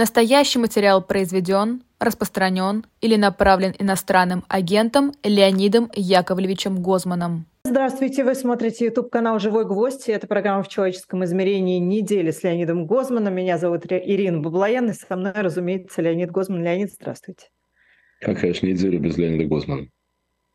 [0.00, 7.44] Настоящий материал произведен, распространен или направлен иностранным агентом Леонидом Яковлевичем Гозманом.
[7.64, 10.08] Здравствуйте, вы смотрите YouTube-канал «Живой гвоздь».
[10.08, 11.78] Это программа «В человеческом измерении.
[11.78, 13.34] Недели» с Леонидом Гозманом.
[13.34, 16.64] Меня зовут Ирина Баблоян, и со мной, разумеется, Леонид Гозман.
[16.64, 17.48] Леонид, здравствуйте.
[18.22, 19.88] Какая же неделя без Леонида Гозмана?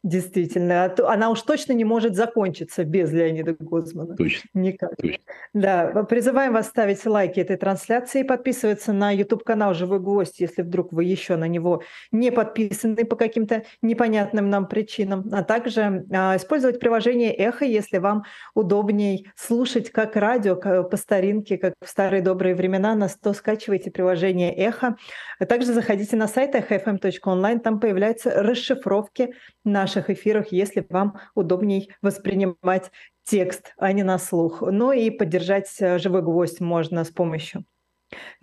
[0.05, 0.83] Действительно.
[0.83, 4.15] А она уж точно не может закончиться без Леонида Гозмана.
[4.15, 4.47] Точно.
[4.53, 4.95] Никак.
[4.97, 5.23] Точно.
[5.55, 6.03] Да.
[6.03, 11.05] Призываем вас ставить лайки этой трансляции и подписываться на YouTube-канал «Живой гвоздь», если вдруг вы
[11.05, 11.81] еще на него
[12.11, 15.27] не подписаны по каким-то непонятным нам причинам.
[15.31, 21.57] А также а, использовать приложение «Эхо», если вам удобней слушать как радио, как, по старинке,
[21.57, 24.97] как в старые добрые времена, на то скачивайте приложение «Эхо».
[25.39, 32.91] А также заходите на сайт echo.fm.online, там появляются расшифровки наших эфирах, если вам удобней воспринимать
[33.23, 34.61] текст, а не на слух.
[34.61, 37.65] Ну и поддержать э, живой гвоздь можно с помощью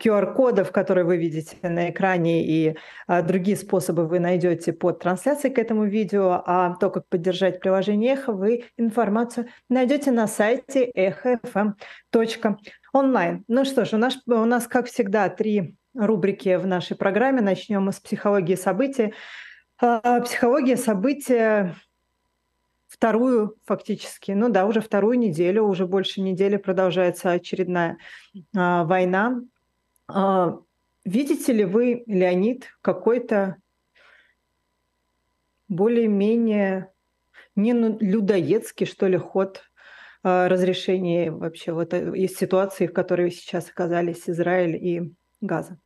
[0.02, 5.58] QR-кодов, которые вы видите на экране, и а, другие способы вы найдете под трансляцией к
[5.58, 13.44] этому видео, а то, как поддержать приложение Эхо, вы информацию найдете на сайте echo.fm.online.
[13.48, 17.40] Ну что ж, у нас, у нас, как всегда, три рубрики в нашей программе.
[17.40, 19.14] Начнем с психологии событий.
[19.84, 21.74] А, психология события
[22.86, 27.98] вторую фактически, ну да, уже вторую неделю, уже больше недели продолжается очередная
[28.54, 29.42] а, война.
[30.06, 30.60] А,
[31.04, 33.56] видите ли вы, Леонид, какой-то
[35.66, 36.92] более-менее
[37.56, 39.64] не людоедский, что ли, ход
[40.22, 45.76] а, разрешения вообще вот э, из ситуации, в которой сейчас оказались Израиль и Газа?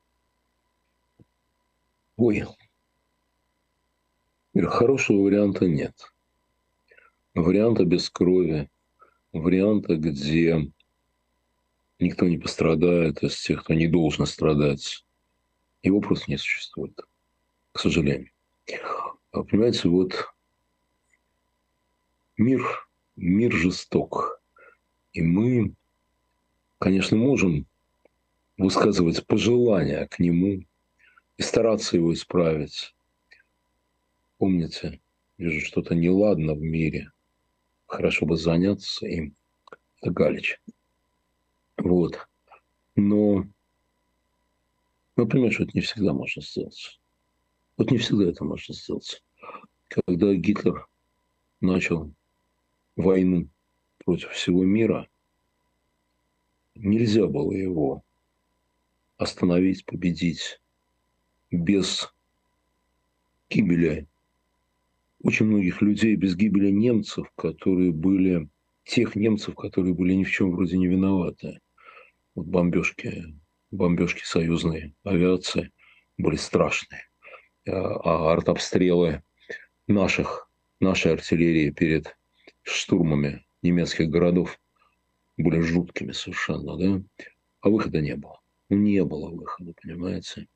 [2.19, 2.45] Ой,
[4.65, 6.13] Хорошего варианта нет.
[7.35, 8.71] Варианта без крови,
[9.33, 10.73] варианта, где
[11.99, 15.05] никто не пострадает из тех, кто не должен страдать,
[15.83, 16.99] его просто не существует,
[17.73, 18.31] к сожалению.
[19.33, 20.15] А, понимаете, вот
[22.39, 22.63] мир,
[23.17, 24.41] мир жесток.
[25.13, 25.75] И мы,
[26.79, 27.67] конечно, можем
[28.57, 30.65] высказывать пожелания к нему
[31.37, 32.96] и стараться его исправить.
[34.39, 35.01] Помните,
[35.39, 37.11] вижу что-то неладно в мире.
[37.87, 39.35] Хорошо бы заняться им.
[40.03, 40.61] Это Галич.
[41.79, 42.29] Вот.
[42.97, 43.47] Но
[45.15, 47.01] понимаем, что это не всегда можно сделать.
[47.77, 49.23] Вот не всегда это можно сделать.
[49.89, 50.87] Когда Гитлер
[51.61, 52.13] начал
[52.97, 53.49] войну
[54.05, 55.09] против всего мира,
[56.75, 58.05] нельзя было его
[59.17, 60.61] остановить, победить
[61.51, 62.13] без
[63.49, 64.07] гибели
[65.27, 68.49] очень многих людей без гибели немцев, которые были,
[68.85, 71.59] тех немцев, которые были ни в чем вроде не виноваты.
[72.37, 73.25] Вот бомбежки,
[73.73, 75.73] бомбежки союзной авиации
[76.17, 77.03] были страшные.
[77.69, 79.25] А, а артобстрелы
[79.89, 80.49] наших,
[80.79, 82.17] нашей артиллерии перед
[82.63, 84.61] штурмами немецких городов
[85.37, 87.03] были жуткими совершенно, да?
[87.63, 88.39] А выхода не было.
[88.69, 90.47] Ну, не было выхода, понимаете?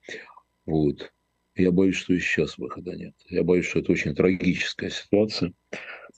[0.64, 1.12] Вот.
[1.60, 3.14] Я боюсь, что и сейчас выхода нет.
[3.28, 5.52] Я боюсь, что это очень трагическая ситуация,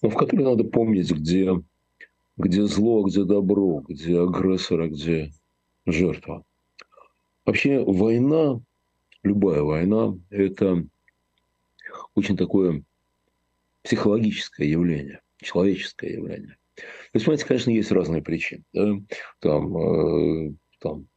[0.01, 1.51] но в которой надо помнить, где,
[2.37, 5.33] где зло, где добро, где агрессор, а где
[5.85, 6.45] жертва.
[7.45, 8.61] Вообще война,
[9.25, 10.87] любая война, это
[12.15, 12.85] очень такое
[13.83, 16.57] психологическое явление, человеческое явление.
[17.13, 18.63] Есть, понимаете, конечно, есть разные причины.
[18.73, 18.95] Да?
[19.41, 21.09] Там, э, там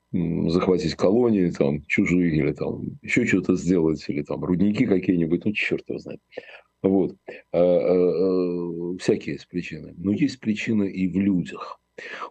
[0.49, 5.87] захватить колонии там, чужие или там еще что-то сделать, или там рудники какие-нибудь, ну, черт
[5.89, 6.21] его знает.
[6.81, 7.15] Вот.
[7.51, 9.93] А, а, а, всякие есть причины.
[9.97, 11.79] Но есть причины и в людях.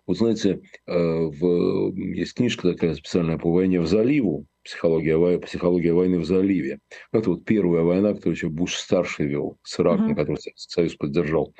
[0.06, 1.94] Вот знаете, в...
[1.96, 6.80] есть книжка такая специальная по войне в заливу, психология, психология войны в заливе.
[7.12, 10.16] Это вот первая война, которую еще Буш старший вел с Ираком, uh-huh.
[10.16, 11.54] который Союз поддержал.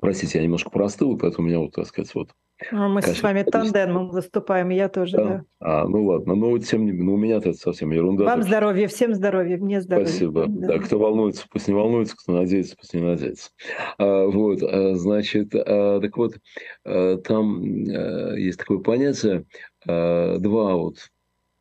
[0.00, 2.30] Простите, я немножко простыл, поэтому у меня вот, так сказать, вот
[2.70, 5.24] мы Конечно, с вами тандемом выступаем, я тоже, да.
[5.24, 5.44] да.
[5.58, 8.24] А, ну ладно, ну тем не менее, ну, у меня это совсем ерунда.
[8.24, 10.06] Вам здоровья, всем здоровья, мне здоровья.
[10.06, 10.46] Спасибо.
[10.46, 10.68] Да.
[10.68, 13.50] да, кто волнуется, пусть не волнуется, кто надеется, пусть не надеется.
[13.98, 16.38] А, вот, а, значит, а, так вот,
[16.84, 19.46] а, там а, есть такое понятие,
[19.86, 20.98] а, два вот,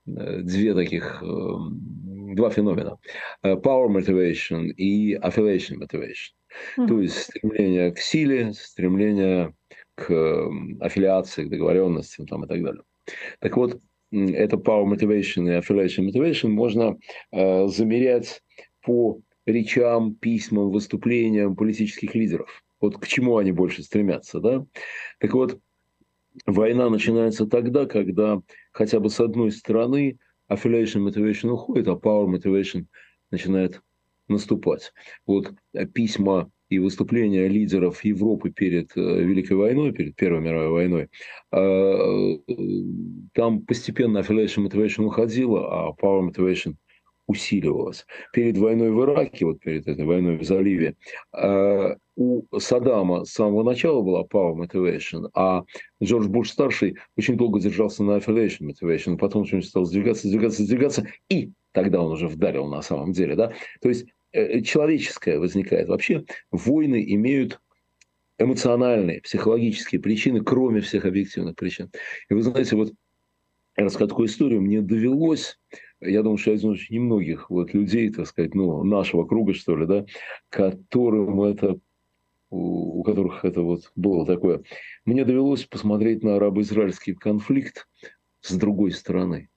[0.06, 1.58] э, две таких, а,
[2.36, 2.98] два феномена.
[3.44, 6.34] Power motivation и affiliation motivation.
[6.78, 6.88] Mm-hmm.
[6.88, 9.54] То есть стремление к силе, стремление
[9.96, 10.50] к
[10.80, 12.84] аффилиации, к договоренностям там, и так далее.
[13.40, 13.80] Так вот,
[14.12, 16.98] это power motivation и affiliation motivation можно
[17.32, 18.42] э, замерять
[18.82, 22.64] по речам, письмам, выступлениям политических лидеров.
[22.80, 24.40] Вот к чему они больше стремятся.
[24.40, 24.66] Да?
[25.20, 25.60] Так вот,
[26.46, 28.42] война начинается тогда, когда
[28.72, 30.18] хотя бы с одной стороны
[30.52, 32.86] affiliation motivation уходит, а power motivation
[33.32, 33.82] начинает
[34.28, 34.94] наступать.
[35.26, 35.54] Вот
[35.94, 41.10] письма и выступления лидеров Европы перед э, Великой войной, перед Первой мировой войной,
[41.52, 42.38] э,
[43.34, 46.76] там постепенно affiliation motivation уходила, а power motivation
[47.28, 48.06] усиливалась.
[48.34, 50.96] Перед войной в Ираке, вот перед этой войной в заливе,
[51.34, 55.64] э, у Саддама с самого начала была power motivation, а
[56.02, 61.52] Джордж Буш-старший очень долго держался на affiliation motivation, потом что-нибудь стал сдвигаться, сдвигаться, сдвигаться, и
[61.72, 63.36] тогда он уже вдарил на самом деле.
[63.36, 63.54] Да?
[63.82, 65.88] То есть человеческое возникает.
[65.88, 67.60] Вообще войны имеют
[68.38, 71.92] эмоциональные, психологические причины, кроме всех объективных причин.
[72.30, 72.94] И вы знаете, вот
[73.78, 74.62] я расскажу такую историю.
[74.62, 75.58] Мне довелось
[76.06, 79.76] я думаю, что я один из немногих вот людей, так сказать, ну, нашего круга, что
[79.76, 80.06] ли, да,
[80.50, 81.80] которым это
[82.50, 84.62] у которых это вот было такое.
[85.06, 87.88] Мне довелось посмотреть на арабо-израильский конфликт
[88.42, 89.50] с другой стороны,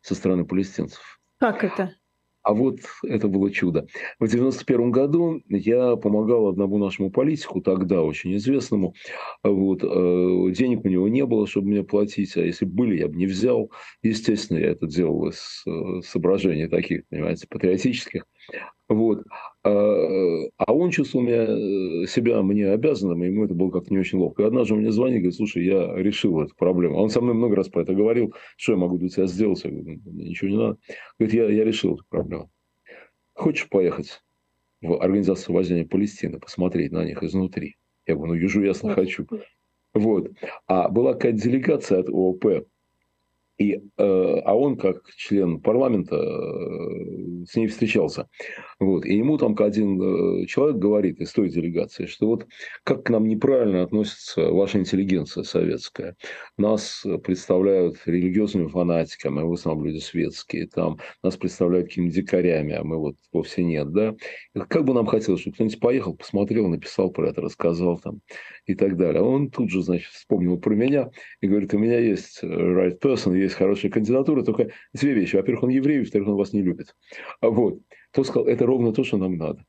[0.00, 1.20] со стороны палестинцев.
[1.38, 1.94] Как это?
[2.42, 3.86] А вот это было чудо.
[4.18, 8.94] В 91 году я помогал одному нашему политику, тогда очень известному.
[9.44, 9.86] Вот, э,
[10.52, 13.70] денег у него не было, чтобы мне платить, а если были, я бы не взял.
[14.02, 18.26] Естественно, я это делал из э, соображений таких, понимаете, патриотических.
[18.88, 19.24] Вот.
[19.64, 19.70] А,
[20.58, 24.18] а он чувствовал меня, э, себя мне обязанным, и ему это было как-то не очень
[24.18, 24.42] ловко.
[24.42, 26.96] И однажды он мне звонит, говорит, слушай, я решил эту проблему.
[26.96, 29.64] Он со мной много раз про это говорил, что я могу для тебя сделать.
[29.64, 30.78] Я говорю, ничего не надо.
[31.18, 32.50] Говорит, я, я решил эту проблему.
[33.34, 34.20] Хочешь поехать
[34.82, 37.76] в Организацию освобождения Палестины, посмотреть на них изнутри?
[38.06, 39.26] Я говорю, ну, ежу ясно хочу.
[39.94, 40.32] Вот.
[40.66, 42.66] А была какая-то делегация от ООП,
[43.58, 48.28] и, э, а он, как член парламента, э, с ней встречался.
[48.80, 49.04] Вот.
[49.04, 52.46] И ему там один э, человек говорит из той делегации, что вот
[52.82, 56.16] как к нам неправильно относится ваша интеллигенция советская.
[56.56, 60.66] Нас представляют религиозными фанатиками, а мы в основном люди светские.
[60.66, 63.92] Там нас представляют какими-то дикарями, а мы вот вовсе нет.
[63.92, 64.14] Да?
[64.68, 68.20] Как бы нам хотелось, чтобы кто-нибудь поехал, посмотрел, написал про это, рассказал там
[68.66, 69.20] и так далее.
[69.20, 71.10] А он тут же, значит, вспомнил про меня
[71.40, 75.36] и говорит, у меня есть right person, есть хорошая кандидатура, только две вещи.
[75.36, 76.94] Во-первых, он еврей, во-вторых, он вас не любит.
[77.40, 77.80] А вот.
[78.12, 79.64] Тот сказал, это ровно то, что нам надо.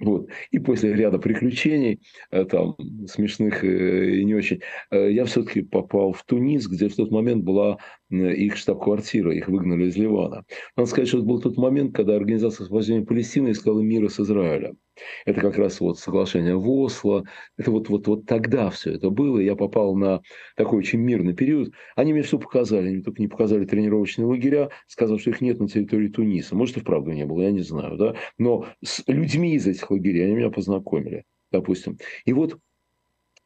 [0.00, 0.28] Вот.
[0.50, 2.00] И после ряда приключений,
[2.30, 2.76] э, там,
[3.06, 4.60] смешных э, и не очень,
[4.90, 7.78] э, я все-таки попал в Тунис, где в тот момент была
[8.10, 10.44] их штаб-квартира, их выгнали из Ливана.
[10.76, 14.78] Надо сказать, что был тот момент, когда Организация освобождения Палестины искала мира с Израилем.
[15.24, 17.24] Это как раз вот соглашение в Осло.
[17.56, 19.38] Это вот, вот, вот тогда все это было.
[19.38, 20.22] Я попал на
[20.56, 21.72] такой очень мирный период.
[21.96, 22.88] Они мне все показали.
[22.88, 26.54] Они только не показали тренировочные лагеря, сказав, что их нет на территории Туниса.
[26.54, 27.96] Может, и вправду не было, я не знаю.
[27.96, 28.14] Да?
[28.38, 31.98] Но с людьми из этих лагерей они меня познакомили, допустим.
[32.24, 32.58] И вот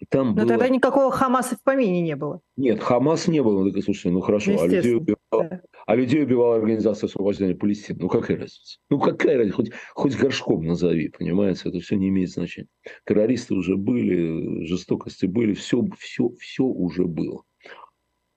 [0.06, 0.46] там Но было...
[0.46, 2.40] тогда никакого Хамаса в помине не было.
[2.56, 3.64] Нет, Хамас не было.
[3.64, 5.62] Ну, слушай, ну хорошо, а людей, убивала, да.
[5.86, 7.98] а людей убивала Организация освобождения Палестины.
[8.02, 8.78] Ну какая разница?
[8.90, 9.56] Ну какая разница?
[9.56, 11.68] Хоть, хоть горшком назови, понимаете?
[11.68, 12.68] Это все не имеет значения.
[13.06, 17.42] Террористы уже были, жестокости были, все, все, все уже было.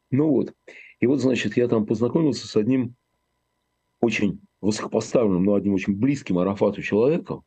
[0.10, 0.54] Ну вот.
[1.00, 2.96] И вот, значит, я там познакомился с одним
[4.02, 7.44] очень высокопоставленным, но одним очень близким Арафату человеком,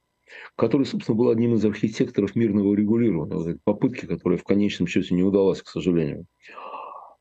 [0.57, 5.63] который, собственно, был одним из архитекторов мирного регулирования, попытки, которая в конечном счете не удалась,
[5.63, 6.27] к сожалению.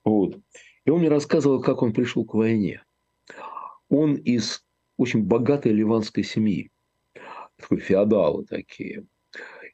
[0.04, 0.38] Вот.
[0.86, 2.84] И он мне рассказывал, как он пришел к войне.
[3.90, 4.64] Он из
[4.98, 6.72] очень богатой ливанской семьи,
[7.58, 9.06] такой феодалы такие.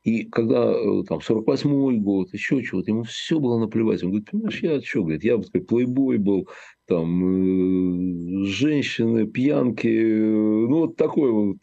[0.03, 4.01] И когда э, там 48-й год, еще чего-то, ему все было наплевать.
[4.01, 6.47] Он говорит, понимаешь, я что, говорит, я вот такой плейбой был,
[6.89, 11.57] там, э, женщины, пьянки, э, ну, вот такой вот,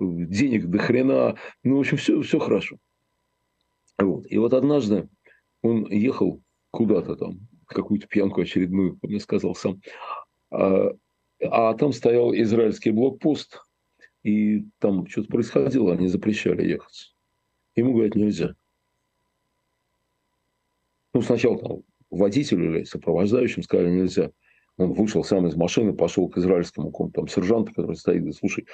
[0.00, 2.76] денег до хрена, ну, в общем, все, все хорошо.
[3.98, 4.26] Вот.
[4.26, 5.08] И вот однажды
[5.62, 9.80] он ехал куда-то там, какую-то пьянку очередную, мне сказал сам,
[10.50, 10.90] а,
[11.40, 13.62] а там стоял израильский блокпост,
[14.24, 17.14] и там что-то происходило, они запрещали ехать.
[17.76, 18.54] Ему говорят, нельзя.
[21.14, 21.82] Ну, сначала там
[22.12, 24.30] водителю или сопровождающим сказали, нельзя.
[24.78, 28.66] Он вышел сам из машины, пошел к израильскому какому-то там сержанту, который стоит, говорит, слушай,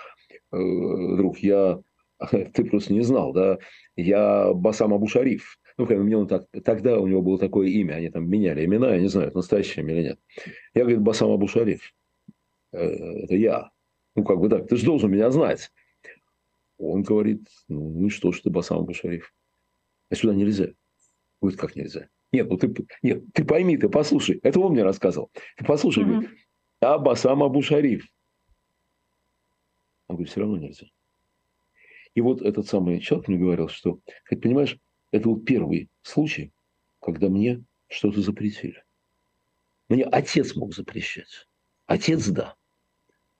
[0.52, 1.80] э, друг, я,
[2.30, 3.58] ты просто не знал, да,
[3.96, 5.58] я Басам Абу Шариф.
[5.76, 8.94] Ну, как мне он так, тогда у него было такое имя, они там меняли имена,
[8.94, 10.18] я не знаю, настоящее или нет.
[10.74, 11.94] Я, говорит, Басам Абу Шариф.
[12.72, 13.70] Э, это я.
[14.14, 15.70] Ну, как бы так, ты же должен меня знать.
[16.78, 19.34] Он говорит, ну, ну и что, что ты Басам Башариф?
[20.10, 20.68] А сюда нельзя.
[21.40, 22.08] Говорит, как нельзя?
[22.32, 24.38] Нет, ну ты, нет, ты пойми, ты послушай.
[24.42, 25.30] Это он мне рассказывал.
[25.56, 26.06] Ты послушай, mm-hmm.
[26.06, 26.30] говорит,
[26.82, 28.06] я Басам Абу Шариф.
[30.08, 30.86] Он говорит, все равно нельзя.
[32.14, 34.78] И вот этот самый человек мне говорил, что, как понимаешь,
[35.10, 36.52] это был первый случай,
[37.00, 38.82] когда мне что-то запретили.
[39.88, 41.48] Мне отец мог запрещать.
[41.86, 42.54] Отец– да.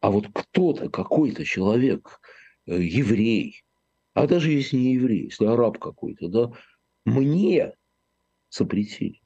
[0.00, 2.20] А вот кто-то, какой-то человек,
[2.66, 3.62] э, еврей,
[4.14, 6.52] а даже если не еврей, если араб какой-то, да,
[7.04, 7.74] мне
[8.50, 9.20] запретили.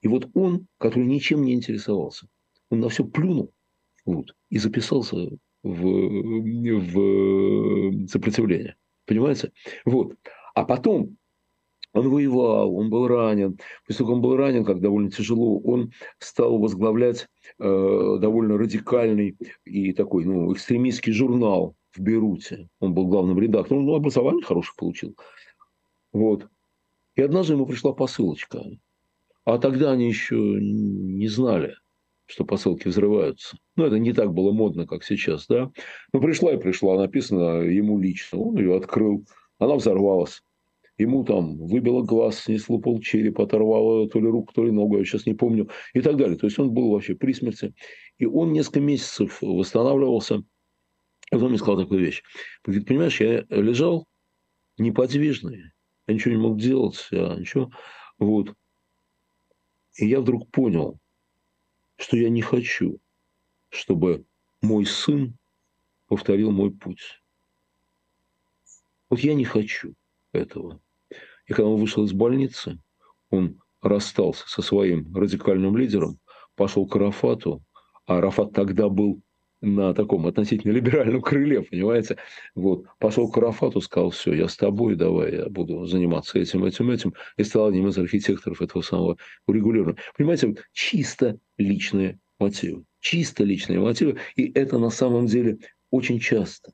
[0.00, 2.26] И вот он, который ничем не интересовался,
[2.70, 3.52] он на все плюнул
[4.04, 5.16] вот, и записался
[5.62, 5.82] в,
[6.82, 8.76] в сопротивление.
[9.06, 9.52] Понимаете?
[9.84, 10.14] Вот.
[10.54, 11.16] А потом
[11.92, 13.58] он воевал, он был ранен.
[13.86, 17.26] Как он был ранен, как довольно тяжело, он стал возглавлять
[17.58, 22.68] э, довольно радикальный и такой ну, экстремистский журнал в Беруте.
[22.78, 23.86] Он был главным редактором.
[23.86, 25.16] Ну, образование хорошее получил.
[26.12, 26.48] Вот.
[27.16, 28.62] И однажды ему пришла посылочка.
[29.44, 31.74] А тогда они еще не знали,
[32.26, 33.56] что посылки взрываются.
[33.76, 35.70] Ну, это не так было модно, как сейчас, да.
[36.12, 38.38] Но пришла и пришла, написано ему лично.
[38.38, 39.24] Он ее открыл.
[39.58, 40.42] Она взорвалась.
[40.98, 45.04] Ему там выбило глаз, снесло пол черепа, оторвало то ли руку, то ли ногу, я
[45.04, 46.36] сейчас не помню, и так далее.
[46.36, 47.72] То есть он был вообще при смерти.
[48.18, 50.36] И он несколько месяцев восстанавливался.
[50.36, 50.42] И
[51.30, 52.22] потом мне сказал такую вещь.
[52.64, 54.06] Говорит, понимаешь, я лежал
[54.76, 55.72] неподвижный,
[56.10, 57.70] я ничего не мог делать, я ничего.
[58.18, 58.54] Вот.
[59.96, 60.98] И я вдруг понял,
[61.96, 62.98] что я не хочу,
[63.68, 64.24] чтобы
[64.60, 65.36] мой сын
[66.06, 67.22] повторил мой путь.
[69.08, 69.94] Вот я не хочу
[70.32, 70.80] этого.
[71.46, 72.80] И когда он вышел из больницы,
[73.30, 76.18] он расстался со своим радикальным лидером,
[76.54, 77.62] пошел к Арафату,
[78.06, 79.22] а Арафат тогда был
[79.60, 82.16] на таком относительно либеральном крыле, понимаете?
[82.54, 82.86] Вот.
[82.98, 83.36] Пошел к
[83.80, 87.14] сказал, все, я с тобой, давай, я буду заниматься этим, этим, этим.
[87.36, 89.98] И стал одним из архитекторов этого самого урегулирования.
[90.16, 92.84] Понимаете, чисто личные мотивы.
[93.00, 94.18] Чисто личные мотивы.
[94.36, 95.58] И это на самом деле
[95.90, 96.72] очень часто.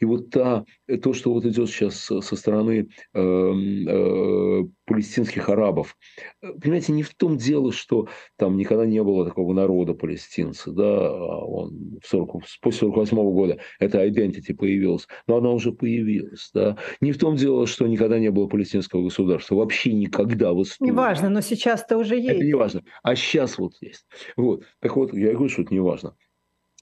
[0.00, 0.64] И вот та,
[1.02, 5.96] то, что вот идет сейчас со стороны э, э, палестинских арабов,
[6.40, 11.44] понимаете, не в том дело, что там никогда не было такого народа палестинца, да, а
[11.44, 16.76] он в 40, после 48 года эта identity появилась, но она уже появилась, да.
[17.00, 20.90] Не в том дело, что никогда не было палестинского государства, вообще никогда в истории.
[20.90, 22.28] Неважно, но сейчас-то уже есть.
[22.28, 24.06] Это не важно, а сейчас вот есть.
[24.36, 26.14] Вот, так вот, я говорю, что это не важно.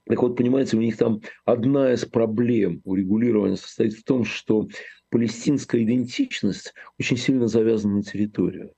[0.07, 4.67] Так вот, понимаете, у них там одна из проблем урегулирования состоит в том, что
[5.09, 8.73] палестинская идентичность очень сильно завязана на территорию.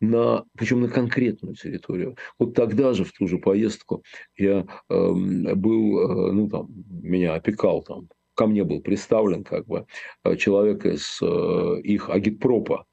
[0.00, 2.16] На, причем на конкретную территорию.
[2.38, 4.02] Вот тогда же, в ту же поездку,
[4.36, 5.12] я э,
[5.54, 9.86] был, э, ну там, меня опекал там, ко мне был представлен как бы
[10.24, 12.86] э, человек из э, их агитпропа,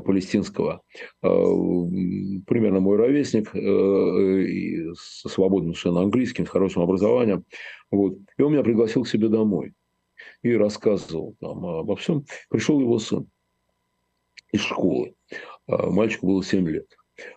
[0.00, 0.82] палестинского,
[1.22, 7.44] э, примерно мой ровесник, э, со свободным совершенно английским, с хорошим образованием.
[7.90, 8.18] Вот.
[8.36, 9.74] И он меня пригласил к себе домой
[10.42, 12.24] и рассказывал там обо всем.
[12.48, 13.28] Пришел его сын
[14.52, 15.14] из школы.
[15.66, 16.86] Мальчику было 7 лет.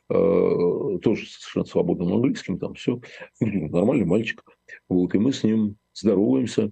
[0.08, 3.02] Тоже совершенно свободным английским, там все.
[3.40, 4.44] Нормальный мальчик.
[4.88, 5.14] Вот.
[5.16, 6.72] И мы с ним здороваемся.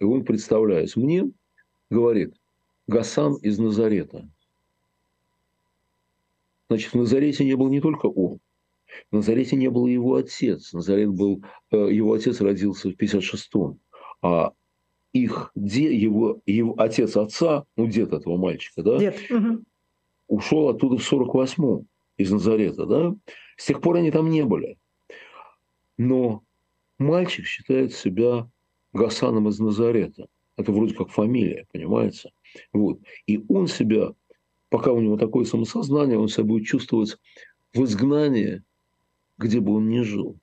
[0.00, 1.30] И он представляется мне,
[1.90, 2.34] говорит,
[2.86, 4.28] Гасан из Назарета.
[6.74, 8.40] Значит, в Назарете не был не только он.
[9.12, 10.72] В Назарете не был его отец.
[10.72, 13.78] Назарет был, э, его отец родился в 56-м.
[14.22, 14.50] А
[15.12, 19.14] их де, его, его отец отца, ну, дед этого мальчика, да, дед.
[19.30, 19.62] Угу.
[20.26, 23.14] ушел оттуда в 48-м из Назарета, да.
[23.56, 24.76] С тех пор они там не были.
[25.96, 26.42] Но
[26.98, 28.50] мальчик считает себя
[28.92, 30.26] Гасаном из Назарета.
[30.56, 32.32] Это вроде как фамилия, понимаете?
[32.72, 32.98] Вот.
[33.26, 34.12] И он себя
[34.74, 37.16] пока у него такое самосознание, он себя будет чувствовать
[37.74, 38.64] в изгнании,
[39.38, 40.36] где бы он ни жил.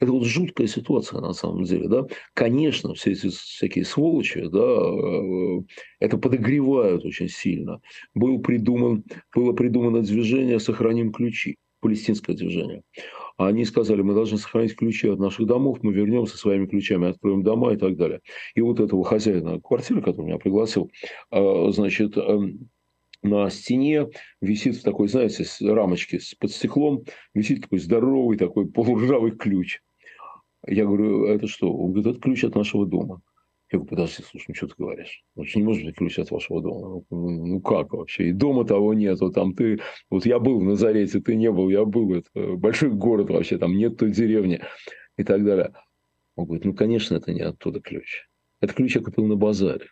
[0.00, 2.04] Это вот жуткая ситуация на самом деле, да.
[2.34, 5.62] Конечно, все эти всякие сволочи, да, э,
[6.00, 7.80] это подогревают очень сильно.
[8.12, 12.82] Был придуман, было придумано движение «Сохраним ключи», палестинское движение.
[13.36, 17.72] Они сказали, мы должны сохранить ключи от наших домов, мы вернемся своими ключами, откроем дома
[17.72, 18.18] и так далее.
[18.56, 20.90] И вот этого хозяина квартиры, который меня пригласил,
[21.30, 22.68] э, значит, эм,
[23.22, 24.08] на стене
[24.40, 29.80] висит в такой, знаете, рамочке под стеклом, висит такой здоровый такой полуржавый ключ.
[30.66, 31.72] Я говорю, это что?
[31.72, 33.20] Он говорит, это ключ от нашего дома.
[33.70, 35.24] Я говорю, подожди, слушай, ну что ты говоришь?
[35.34, 37.04] Ну, не может быть ключ от вашего дома.
[37.10, 38.28] Ну, как вообще?
[38.28, 39.30] И дома того нету.
[39.32, 39.80] Там ты...
[40.10, 42.14] Вот я был в Назарете, ты не был, я был.
[42.14, 44.60] Это большой город вообще, там нет той деревни
[45.16, 45.72] и так далее.
[46.36, 48.28] Он говорит, ну, конечно, это не оттуда ключ.
[48.60, 49.86] Это ключ я купил на базаре.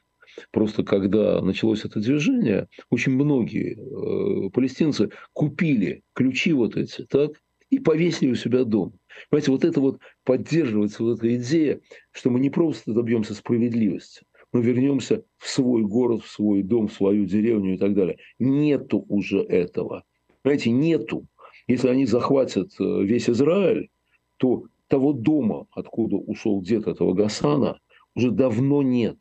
[0.51, 7.33] Просто когда началось это движение, очень многие э, палестинцы купили ключи вот эти, так,
[7.71, 8.93] и повесили у себя дома.
[9.29, 11.81] Понимаете, вот это вот поддерживается вот эта идея,
[12.13, 14.23] что мы не просто добьемся справедливости,
[14.53, 18.19] мы вернемся в свой город, в свой дом, в свою деревню и так далее.
[18.39, 20.05] Нету уже этого.
[20.43, 21.27] Понимаете, нету.
[21.69, 23.91] Если они захватят э, весь Израиль,
[24.39, 27.79] то того дома, откуда ушел дед этого Гасана,
[28.17, 29.19] уже давно нет.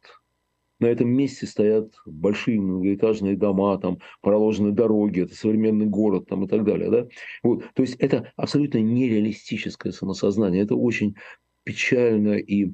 [0.80, 6.48] На этом месте стоят большие многоэтажные дома, там проложены дороги, это современный город там, и
[6.48, 6.90] так далее.
[6.90, 7.08] Да?
[7.44, 7.66] Вот.
[7.74, 10.64] То есть это абсолютно нереалистическое самосознание.
[10.64, 11.16] Это очень
[11.64, 12.74] печально и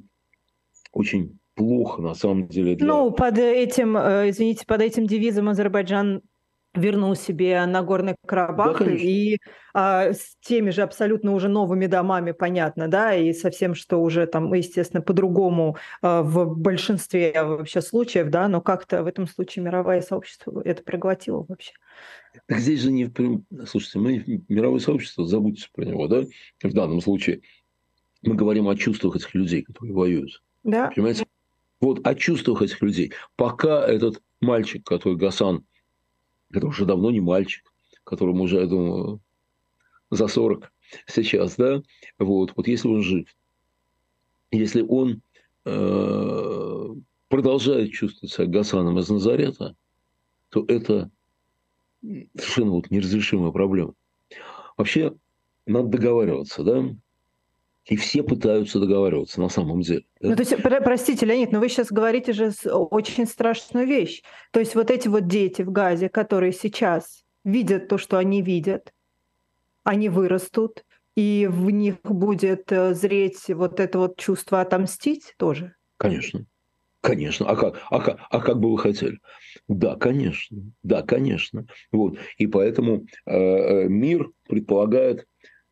[0.92, 2.76] очень плохо на самом деле.
[2.76, 2.86] Для...
[2.86, 6.22] Ну, под этим, э, извините, под этим девизом Азербайджан
[6.76, 9.38] вернул себе Нагорный Карабах да, и
[9.74, 14.26] а, с теми же абсолютно уже новыми домами, понятно, да, и со всем, что уже
[14.26, 20.00] там, естественно, по-другому а, в большинстве вообще случаев, да, но как-то в этом случае мировое
[20.00, 21.72] сообщество это проглотило вообще.
[22.46, 23.10] Так здесь же не...
[23.66, 26.24] Слушайте, мы мировое сообщество, забудьте про него, да,
[26.62, 27.42] в данном случае.
[28.22, 30.42] Мы говорим о чувствах этих людей, которые воюют.
[30.64, 30.90] Да.
[30.94, 31.26] Понимаете?
[31.80, 33.12] Вот о чувствах этих людей.
[33.36, 35.64] Пока этот мальчик, который Гасан
[36.56, 37.70] который уже давно не мальчик,
[38.02, 39.20] которому уже, я думаю,
[40.10, 40.72] за 40
[41.06, 41.82] сейчас, да,
[42.18, 43.28] вот, вот если он жив,
[44.50, 45.20] если он
[45.66, 46.88] э,
[47.28, 49.76] продолжает чувствовать себя Гасаном из Назарета,
[50.48, 51.10] то это
[52.34, 53.92] совершенно вот неразрешимая проблема.
[54.78, 55.14] Вообще,
[55.66, 56.96] надо договариваться, да?
[57.86, 60.04] И все пытаются договариваться на самом деле.
[60.20, 64.22] Ну, то есть, про- простите, Леонид, но вы сейчас говорите же очень страшную вещь.
[64.50, 68.92] То есть вот эти вот дети в Газе, которые сейчас видят то, что они видят,
[69.84, 70.84] они вырастут,
[71.16, 75.74] и в них будет э, зреть вот это вот чувство отомстить тоже?
[75.96, 76.44] Конечно.
[77.00, 77.48] Конечно.
[77.48, 79.18] А как, а, как, а как бы вы хотели?
[79.68, 80.58] Да, конечно.
[80.82, 81.66] Да, конечно.
[81.92, 82.18] Вот.
[82.36, 85.24] И поэтому э, э мир предполагает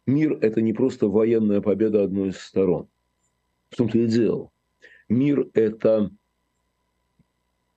[0.07, 2.89] Мир– это не просто военная победа одной из сторон.
[3.71, 4.51] В том-то и дело.
[5.09, 6.11] Мир– это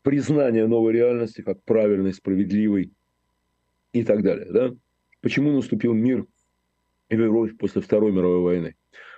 [0.01, 2.91] признание новой реальности как правильной, справедливой
[3.93, 4.51] и так далее.
[4.51, 4.75] Да?
[5.21, 6.25] Почему наступил мир
[7.09, 8.75] в Европе после Второй мировой войны?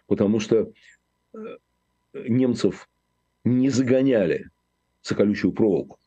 [0.08, 0.72] Потому что
[1.34, 1.38] э,
[2.14, 2.90] немцев
[3.44, 4.50] не загоняли
[5.02, 6.00] за колючую проволоку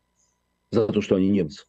[0.70, 1.66] за то, что они немцы.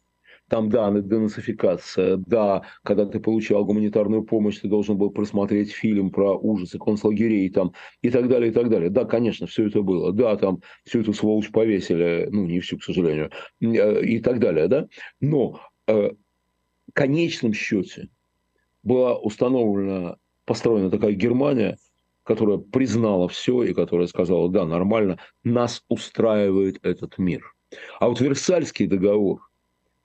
[0.54, 6.38] Там, да, денацификация, да, когда ты получал гуманитарную помощь, ты должен был просмотреть фильм про
[6.38, 8.88] ужасы концлагерей там, и так далее, и так далее.
[8.88, 10.12] Да, конечно, все это было.
[10.12, 14.68] Да, там всю эту сволочь повесили, ну, не всю, к сожалению, э, и так далее,
[14.68, 14.86] да.
[15.20, 18.08] Но э, в конечном счете
[18.84, 21.78] была установлена, построена такая Германия,
[22.22, 27.42] которая признала все и которая сказала, да, нормально, нас устраивает этот мир.
[27.98, 29.40] А вот Версальский договор–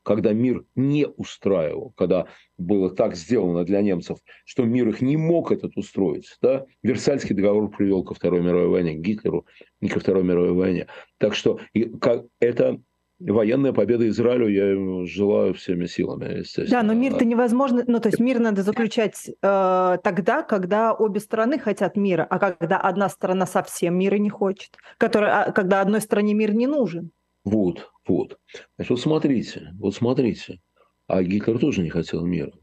[0.09, 2.25] когда мир не устраивал, когда
[2.57, 6.35] было так сделано для немцев, что мир их не мог этот устроить.
[6.41, 6.65] Да?
[6.81, 9.45] Версальский договор привел ко Второй мировой войне, к Гитлеру
[9.81, 10.87] и ко Второй мировой войне.
[11.19, 12.81] Так что и, как, это
[13.19, 16.81] военная победа Израилю я желаю всеми силами, естественно.
[16.81, 21.59] Да, но мир-то невозможно, ну то есть мир надо заключать э, тогда, когда обе стороны
[21.59, 26.33] хотят мира, а когда одна сторона совсем мира не хочет, которая, а, когда одной стороне
[26.33, 27.11] мир не нужен.
[27.43, 28.37] Вот, вот.
[28.75, 30.59] Значит, вот смотрите, вот смотрите.
[31.07, 32.53] А Гитлер тоже не хотел мира.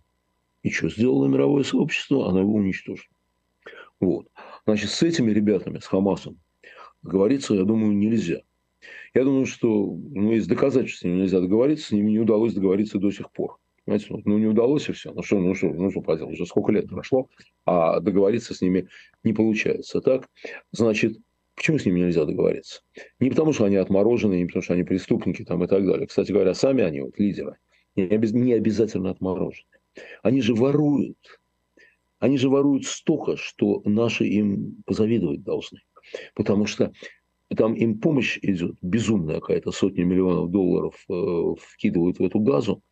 [0.63, 2.29] И что сделало мировое сообщество?
[2.29, 3.09] Оно его уничтожило.
[4.01, 4.29] Вот.
[4.67, 6.39] Значит, с этими ребятами, с Хамасом,
[7.03, 8.43] говориться, я думаю, нельзя.
[9.15, 12.99] Я думаю, что ну, есть доказательства, с ними нельзя договориться, с ними не удалось договориться
[12.99, 13.59] до сих пор.
[13.85, 15.13] Понимаете, ну, ну не удалось и все.
[15.13, 17.29] Ну что, ну что, ну что поделать, уже сколько лет прошло,
[17.65, 18.89] а договориться с ними
[19.23, 20.01] не получается.
[20.01, 20.29] Так,
[20.73, 21.19] значит,
[21.57, 22.83] Почему с ними нельзя договориться?
[23.19, 26.07] Не потому, что они отморожены, не потому, что они преступники там, и так далее.
[26.07, 27.57] Кстати говоря, сами они, вот, лидеры,
[27.97, 29.67] не, обязательно отморожены.
[30.23, 31.17] Они же воруют.
[32.19, 35.81] Они же воруют столько, что наши им позавидовать должны.
[36.35, 36.93] Потому что
[37.57, 42.83] там им помощь идет, безумная какая-то, сотни миллионов долларов э, вкидывают в эту газу.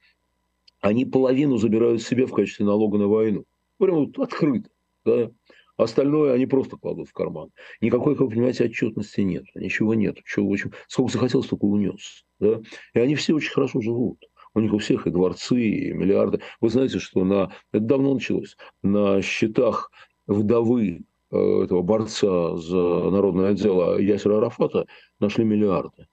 [0.81, 3.45] Они половину забирают себе в качестве налога на войну.
[3.79, 4.71] Прямо вот открыто.
[5.05, 5.31] Да?
[5.77, 7.51] Остальное они просто кладут в карман.
[7.81, 9.45] Никакой, как вы понимаете, отчетности нет.
[9.55, 10.19] Ничего нет.
[10.25, 12.25] Чего, в общем, сколько захотел, столько унес.
[12.39, 12.61] Да?
[12.95, 14.25] И они все очень хорошо живут.
[14.55, 16.41] У них у всех и дворцы, и миллиарды.
[16.61, 17.51] Вы знаете, что на...
[17.73, 18.57] Это давно началось.
[18.83, 19.91] На счетах
[20.29, 24.87] вдовы э, этого борца за народное дело Ясера Арафата
[25.19, 26.07] нашли миллиарды.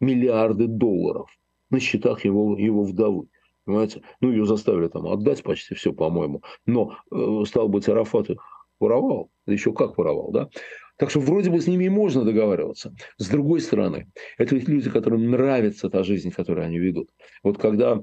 [0.00, 1.30] Миллиарды долларов
[1.68, 3.28] на счетах его, его вдовы.
[3.66, 4.02] Понимаете?
[4.20, 6.42] Ну, ее заставили там отдать почти все, по-моему.
[6.64, 10.48] Но, э, стал быть, Арафат их воровал, еще как воровал, да.
[10.96, 12.94] Так что вроде бы с ними и можно договариваться.
[13.18, 17.10] С другой стороны, это ведь люди, которым нравится та жизнь, которую они ведут.
[17.42, 18.02] Вот когда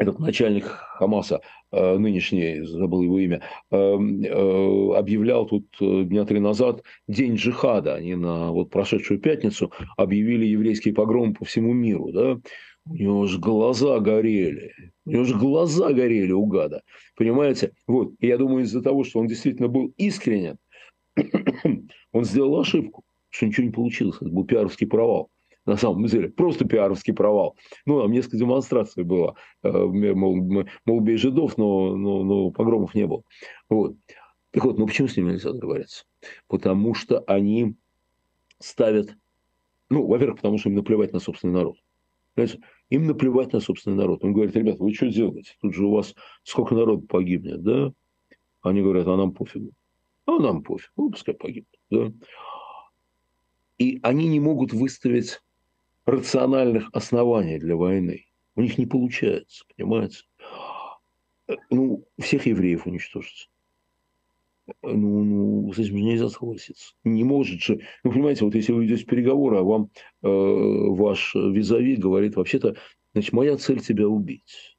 [0.00, 6.82] этот начальник Хамаса, э, нынешний, забыл его имя, э, э, объявлял тут дня три назад
[7.06, 7.96] день джихада.
[7.96, 12.12] Они на вот прошедшую пятницу объявили еврейский погром по всему миру.
[12.12, 12.40] Да?
[12.86, 14.72] У него же глаза горели.
[15.04, 16.82] У него же глаза горели у гада.
[17.16, 17.72] Понимаете?
[17.86, 18.12] Вот.
[18.20, 20.58] И я думаю, из-за того, что он действительно был искренен,
[22.12, 24.16] он сделал ошибку, что ничего не получилось.
[24.20, 25.30] Это был пиаровский провал.
[25.66, 27.56] На самом деле, просто пиаровский провал.
[27.84, 29.36] Ну, там несколько демонстраций было.
[29.62, 33.22] Э, мол, мол бей жидов, но, но, но погромов не было.
[33.68, 33.94] Вот.
[34.52, 36.04] Так вот, ну почему с ними нельзя договориться?
[36.48, 37.76] Потому что они
[38.58, 39.14] ставят...
[39.90, 41.76] Ну, во-первых, потому что им наплевать на собственный народ.
[42.34, 42.60] Понимаете?
[42.90, 44.24] Им наплевать на собственный народ.
[44.24, 45.54] Он говорит, ребята, вы что делаете?
[45.60, 47.92] Тут же у вас сколько народу погибнет, да?
[48.62, 49.72] Они говорят, а нам пофигу.
[50.26, 52.12] А нам пофиг, ну, пускай погибнет, да?
[53.78, 55.40] И они не могут выставить
[56.04, 58.26] рациональных оснований для войны.
[58.56, 60.24] У них не получается, понимаете?
[61.70, 63.48] Ну, всех евреев уничтожить.
[64.82, 66.94] Ну, ну, с этим же нельзя согласиться.
[67.04, 67.80] Не может же.
[68.04, 69.90] Ну, понимаете, вот если вы идете в переговоры, а вам
[70.22, 72.76] э, ваш визави говорит, вообще-то,
[73.12, 74.76] значит, моя цель тебя убить.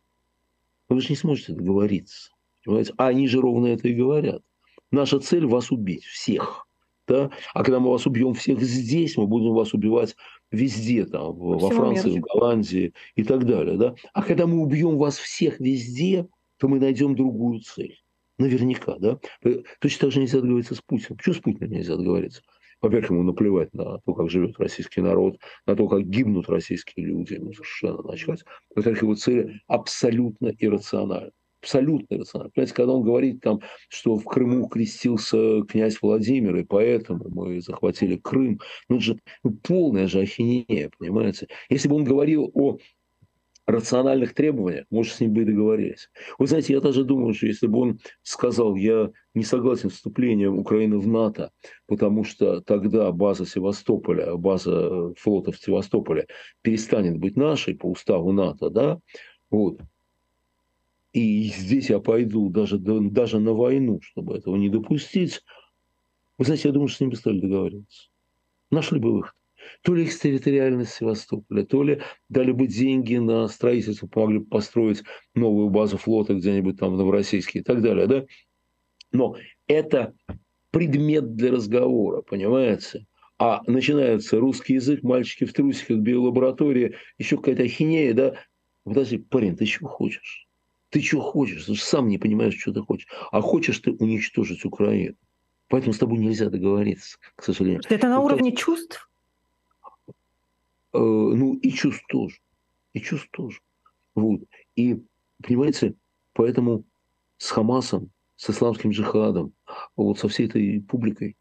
[0.90, 2.32] Но вы же не сможете договориться.
[2.66, 2.94] Понимаете?
[2.98, 4.44] А они же ровно это и говорят.
[4.92, 6.68] Наша цель вас убить, всех.
[7.08, 7.32] Да?
[7.54, 10.16] А когда мы вас убьем всех здесь, мы будем вас убивать
[10.52, 12.20] везде, там, во Франции, мира.
[12.20, 13.78] в Голландии и так далее.
[13.78, 13.96] Да?
[14.14, 16.28] А когда мы убьем вас всех везде,
[16.58, 18.01] то мы найдем другую цель.
[18.42, 19.20] Наверняка, да?
[19.80, 21.18] Точно так же нельзя договориться с Путиным.
[21.18, 22.42] Почему с Путиным нельзя договориться?
[22.82, 27.34] Во-первых, ему наплевать на то, как живет российский народ, на то, как гибнут российские люди,
[27.34, 28.44] ему совершенно начать.
[28.76, 31.32] Во-вторых, его цели абсолютно иррациональны.
[31.62, 32.52] Абсолютно иррациональны.
[32.56, 38.18] Понимаете, когда он говорит, там, что в Крыму крестился князь Владимир, и поэтому мы захватили
[38.18, 41.48] Крым, ну это же ну, полная же ахинея, понимаете?
[41.70, 42.80] Если бы он говорил о
[43.72, 46.10] рациональных требованиях, может, с ним бы и договорились.
[46.38, 50.58] Вы знаете, я даже думаю, что если бы он сказал, я не согласен с вступлением
[50.60, 51.52] Украины в НАТО,
[51.88, 56.28] потому что тогда база Севастополя, база флота в Севастополе
[56.62, 59.00] перестанет быть нашей по уставу НАТО, да,
[59.50, 59.82] вот,
[61.14, 65.42] и здесь я пойду даже, даже на войну, чтобы этого не допустить,
[66.38, 68.10] вы знаете, я думаю, что с ним бы стали договариваться.
[68.72, 69.34] Нашли бы выход
[69.84, 75.04] то ли экстерриториальность Севастополя, то ли дали бы деньги на строительство, помогли бы построить
[75.36, 78.26] новую базу флота где-нибудь там в Новороссийске и так далее, да?
[79.12, 79.36] Но
[79.68, 80.14] это
[80.72, 83.06] предмет для разговора, понимаете?
[83.38, 88.36] А начинается русский язык, мальчики в трусиках, биолаборатория, еще какая-то ахинея, да?
[88.84, 90.48] Подожди, парень, ты чего хочешь?
[90.90, 91.66] Ты чего хочешь?
[91.66, 93.08] Ты же сам не понимаешь, что ты хочешь.
[93.32, 95.16] А хочешь ты уничтожить Украину.
[95.70, 97.82] Поэтому с тобой нельзя договориться, к сожалению.
[97.90, 99.10] Это на уровне чувств?
[100.94, 102.38] Э, ну и чувств тоже.
[102.94, 103.60] И чувств тоже.
[104.16, 104.42] Вот.
[104.76, 105.02] И,
[105.42, 105.96] понимаете,
[106.34, 106.86] поэтому
[107.38, 109.54] с Хамасом, с исламским джихадом,
[109.96, 111.38] вот со всей этой публикой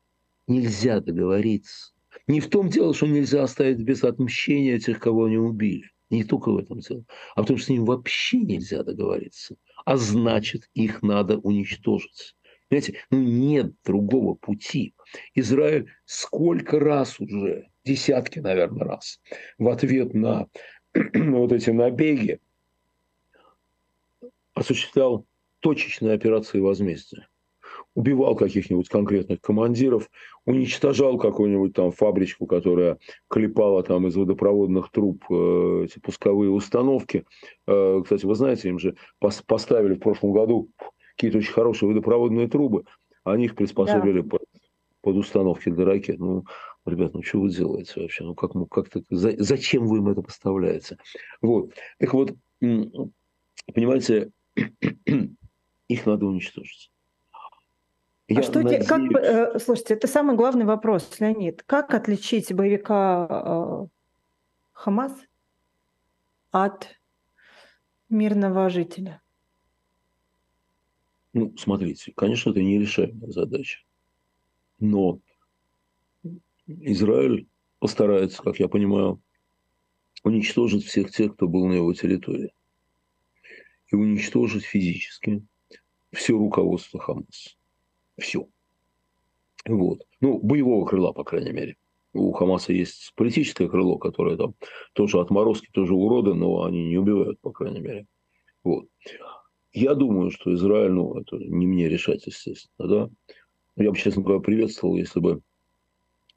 [0.46, 1.92] нельзя договориться.
[2.26, 5.90] Не в том дело, что нельзя оставить без отмщения тех, кого они убили.
[6.10, 7.04] Не только в этом дело.
[7.36, 9.56] А в том, что с ним вообще нельзя договориться.
[9.84, 12.34] А значит, их надо уничтожить.
[12.68, 14.94] Понимаете, ну нет другого пути.
[15.34, 19.21] Израиль сколько раз уже десятки, наверное, раз
[19.59, 20.47] в ответ на
[21.14, 22.40] вот эти набеги
[24.55, 25.27] осуществлял
[25.61, 27.29] точечные операции возмездия.
[27.95, 30.11] Убивал каких-нибудь конкретных командиров,
[30.45, 37.25] уничтожал какую-нибудь там фабричку, которая клепала там из водопроводных труб э, эти пусковые установки.
[37.66, 40.71] Э, кстати, вы знаете, им же пос- поставили в прошлом году
[41.16, 42.85] какие-то очень хорошие водопроводные трубы,
[43.25, 44.29] они их приспособили да.
[44.29, 44.43] под,
[45.03, 46.19] под установки для ракет.
[46.19, 46.45] Ну,
[46.87, 48.25] ребят, ну что вы делаете вообще?
[48.25, 50.97] Ну как, ну, как за, зачем вы им это поставляете?
[51.40, 51.73] Вот.
[51.99, 54.31] Так вот, понимаете,
[55.88, 56.90] их надо уничтожить.
[57.33, 58.87] А Я что, надеюсь...
[58.87, 61.64] как, э, слушайте, это самый главный вопрос, Леонид.
[61.64, 63.87] Как отличить боевика э,
[64.73, 65.12] Хамас
[66.53, 67.01] от
[68.09, 69.21] мирного жителя?
[71.33, 73.81] Ну, смотрите, конечно, это нерешаемая задача.
[74.79, 75.21] Но
[76.80, 79.20] Израиль постарается, как я понимаю,
[80.22, 82.52] уничтожить всех тех, кто был на его территории.
[83.88, 85.42] И уничтожить физически
[86.12, 87.56] все руководство Хамас.
[88.18, 88.46] Все.
[89.66, 90.06] Вот.
[90.20, 91.76] Ну, боевого крыла, по крайней мере.
[92.12, 94.54] У Хамаса есть политическое крыло, которое там
[94.94, 98.06] тоже отморозки, тоже уроды, но они не убивают, по крайней мере.
[98.64, 98.87] Вот.
[99.72, 103.11] Я думаю, что Израиль, ну, это не мне решать, естественно, да.
[103.76, 105.40] Я бы, честно говоря, приветствовал, если бы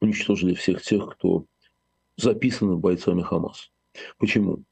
[0.04, 1.46] уничтожили всех тех, кто
[2.18, 3.72] записаны бойцами Хамас.
[4.18, 4.63] Почему?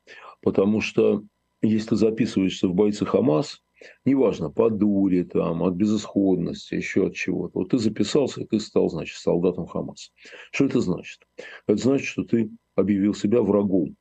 [0.41, 1.24] Потому что
[1.62, 3.63] если ты записываешься в бойцы Хамас,
[4.06, 8.89] неважно, по дуре, там, от безысходности, еще от чего-то, вот ты записался, и ты стал,
[8.89, 10.12] значит, солдатом Хамас.
[10.52, 11.28] Что это значит?
[11.67, 13.96] Это значит, что ты объявил себя врагом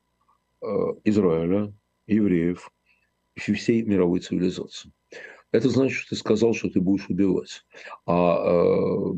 [1.03, 1.73] Израиля,
[2.07, 2.71] евреев
[3.35, 4.91] и всей мировой цивилизации.
[5.51, 7.65] Это значит, что ты сказал, что ты будешь убивать.
[8.05, 9.13] А э,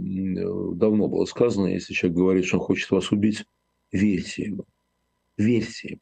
[0.75, 3.45] давно было сказано, если человек говорит, что он хочет вас убить,
[3.91, 4.65] верьте ему.
[5.37, 6.01] Верьте ему.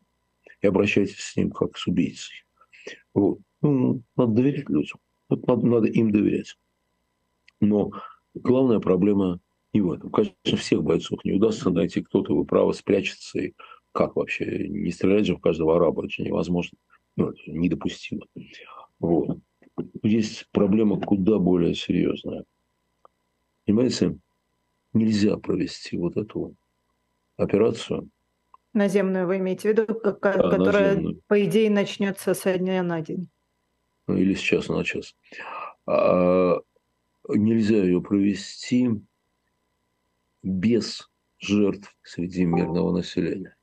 [0.61, 2.45] И обращайтесь с ним как с убийцей.
[3.13, 3.39] Вот.
[3.61, 4.99] Ну, надо доверять людям.
[5.27, 6.57] Вот надо, надо им доверять.
[7.59, 7.91] Но
[8.33, 9.39] главная проблема
[9.73, 10.11] не в этом.
[10.11, 12.01] Конечно, всех бойцов не удастся найти.
[12.01, 13.39] Кто-то, вы правы, спрячется.
[13.39, 13.53] И
[13.91, 14.67] как вообще?
[14.69, 16.05] Не стрелять же в каждого араба.
[16.05, 16.77] Это невозможно.
[17.17, 18.25] Ну, это недопустимо.
[18.99, 19.39] Вот.
[20.03, 22.45] Есть проблема куда более серьезная.
[23.65, 24.17] Понимаете,
[24.93, 26.55] нельзя провести вот эту
[27.37, 28.09] операцию.
[28.73, 31.21] Наземную вы имеете в виду, да, которая, наземную.
[31.27, 33.29] по идее, начнется со дня на день.
[34.07, 35.15] Ну, или с часа на час.
[35.85, 36.57] А,
[37.29, 38.89] нельзя ее провести
[40.43, 43.55] без жертв среди мирного населения.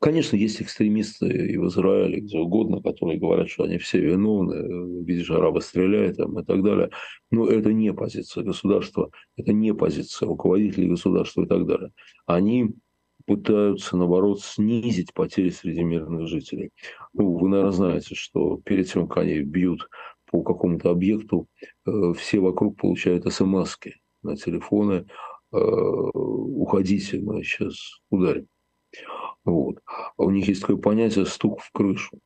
[0.00, 5.30] Конечно, есть экстремисты и в Израиле, где угодно, которые говорят, что они все виновны, видишь,
[5.30, 6.90] арабы стреляют там, и так далее.
[7.30, 11.90] Но это не позиция государства, это не позиция руководителей государства и так далее.
[12.26, 12.74] Они
[13.26, 16.70] пытаются, наоборот, снизить потери среди мирных жителей.
[17.12, 19.88] Ну, вы, наверное, знаете, что перед тем, как они бьют
[20.30, 21.48] по какому-то объекту,
[21.86, 23.76] э, все вокруг получают смс
[24.22, 25.06] на телефоны,
[25.52, 28.46] э, уходите, мы сейчас ударим.
[29.46, 29.78] Вот.
[29.86, 32.18] А у них есть такое понятие «стук в крышу»,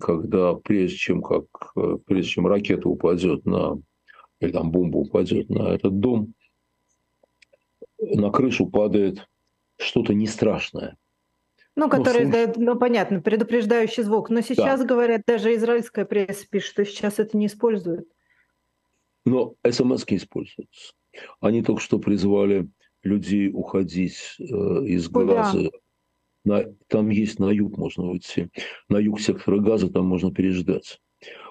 [0.00, 1.44] когда прежде чем, как,
[1.76, 3.78] э, прежде чем ракета упадет на,
[4.40, 6.32] или там бомба упадет на этот дом,
[7.98, 9.28] на крышу падает
[9.76, 10.96] что-то не страшное.
[11.76, 14.30] Ну, который ну, издает, ну, понятно, предупреждающий звук.
[14.30, 14.86] Но сейчас, да.
[14.86, 18.08] говорят, даже израильская пресса пишет, что сейчас это не используют.
[19.26, 20.94] Но смс используются.
[21.40, 22.68] Они только что призвали
[23.02, 25.70] людей уходить э, из газа
[26.44, 28.48] на, там есть на юг можно уйти.
[28.88, 31.00] На юг сектора газа там можно переждать.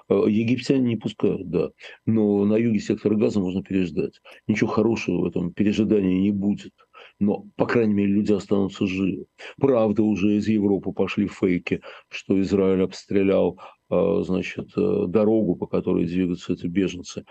[0.08, 1.70] Э, египтяне не пускают, да.
[2.06, 4.20] Но на юге сектора газа можно переждать.
[4.46, 6.72] Ничего хорошего в этом пережидании не будет.
[7.20, 9.26] Но, по крайней мере, люди останутся живы.
[9.58, 13.58] Правда, уже из Европы пошли фейки, что Израиль обстрелял
[13.90, 17.24] э, значит, э, дорогу, по которой двигаются эти беженцы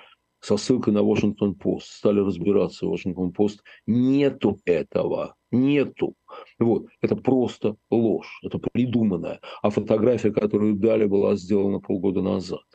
[0.44, 1.88] со ссылкой на Вашингтон-Пост.
[1.88, 3.64] Стали разбираться Вашингтон-Пост.
[3.88, 5.36] Нету этого.
[5.52, 6.16] Нету.
[6.60, 6.88] Вот.
[7.02, 8.42] Это просто ложь.
[8.44, 9.40] Это придуманная.
[9.62, 12.66] А фотография, которую дали, была сделана полгода назад.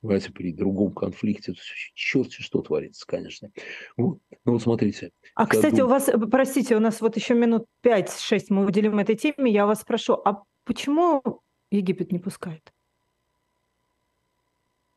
[0.00, 1.52] Понимаете, при другом конфликте.
[1.52, 1.60] Это
[1.94, 3.50] черти что творится, конечно.
[3.96, 4.18] Вот.
[4.44, 5.12] Ну вот смотрите.
[5.36, 5.86] А, кстати, думаю...
[5.86, 9.52] у вас, простите, у нас вот еще минут 5-6 мы уделим этой теме.
[9.52, 11.22] Я вас спрошу, а почему
[11.70, 12.72] Египет не пускает?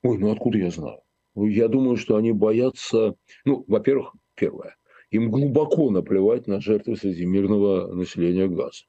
[0.01, 1.01] Ой, ну откуда я знаю?
[1.45, 4.75] Я думаю, что они боятся, ну, во-первых, первое,
[5.11, 8.85] им глубоко наплевать на жертвы среди мирного населения Газа.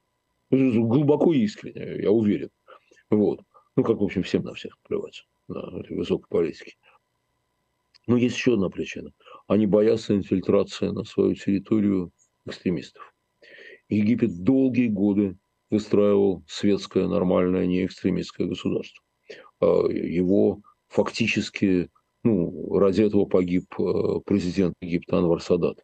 [0.50, 2.50] Глубоко и искренне, я уверен.
[3.10, 3.42] Вот.
[3.76, 6.76] Ну, как, в общем, всем на всех плевать, на этой высокой политике.
[8.06, 9.12] Но есть еще одна причина.
[9.46, 12.12] Они боятся инфильтрации на свою территорию
[12.46, 13.14] экстремистов.
[13.90, 15.36] Египет долгие годы
[15.70, 19.04] выстраивал светское, нормальное, неэкстремистское государство.
[19.60, 21.90] А его фактически
[22.28, 25.78] ну, ради этого погиб э, президент Египта Анвар Садат,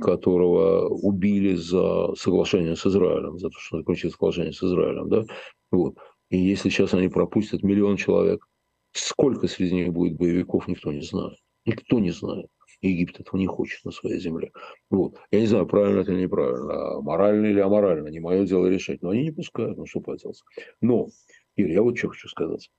[0.00, 5.08] которого убили за соглашение с Израилем, за то, что он заключил соглашение с Израилем.
[5.08, 5.24] Да?
[5.70, 5.96] Вот.
[6.30, 8.44] И если сейчас они пропустят миллион человек,
[8.92, 11.38] сколько среди них будет боевиков, никто не знает.
[11.66, 12.46] Никто не знает.
[12.80, 14.52] Египет этого не хочет на своей земле.
[14.90, 15.16] Вот.
[15.30, 19.00] Я не знаю, правильно это или неправильно, морально или аморально, не мое дело решать.
[19.02, 20.42] Но они не пускают, ну что поделать.
[20.80, 21.08] Но,
[21.56, 22.70] Ир, я вот что хочу сказать.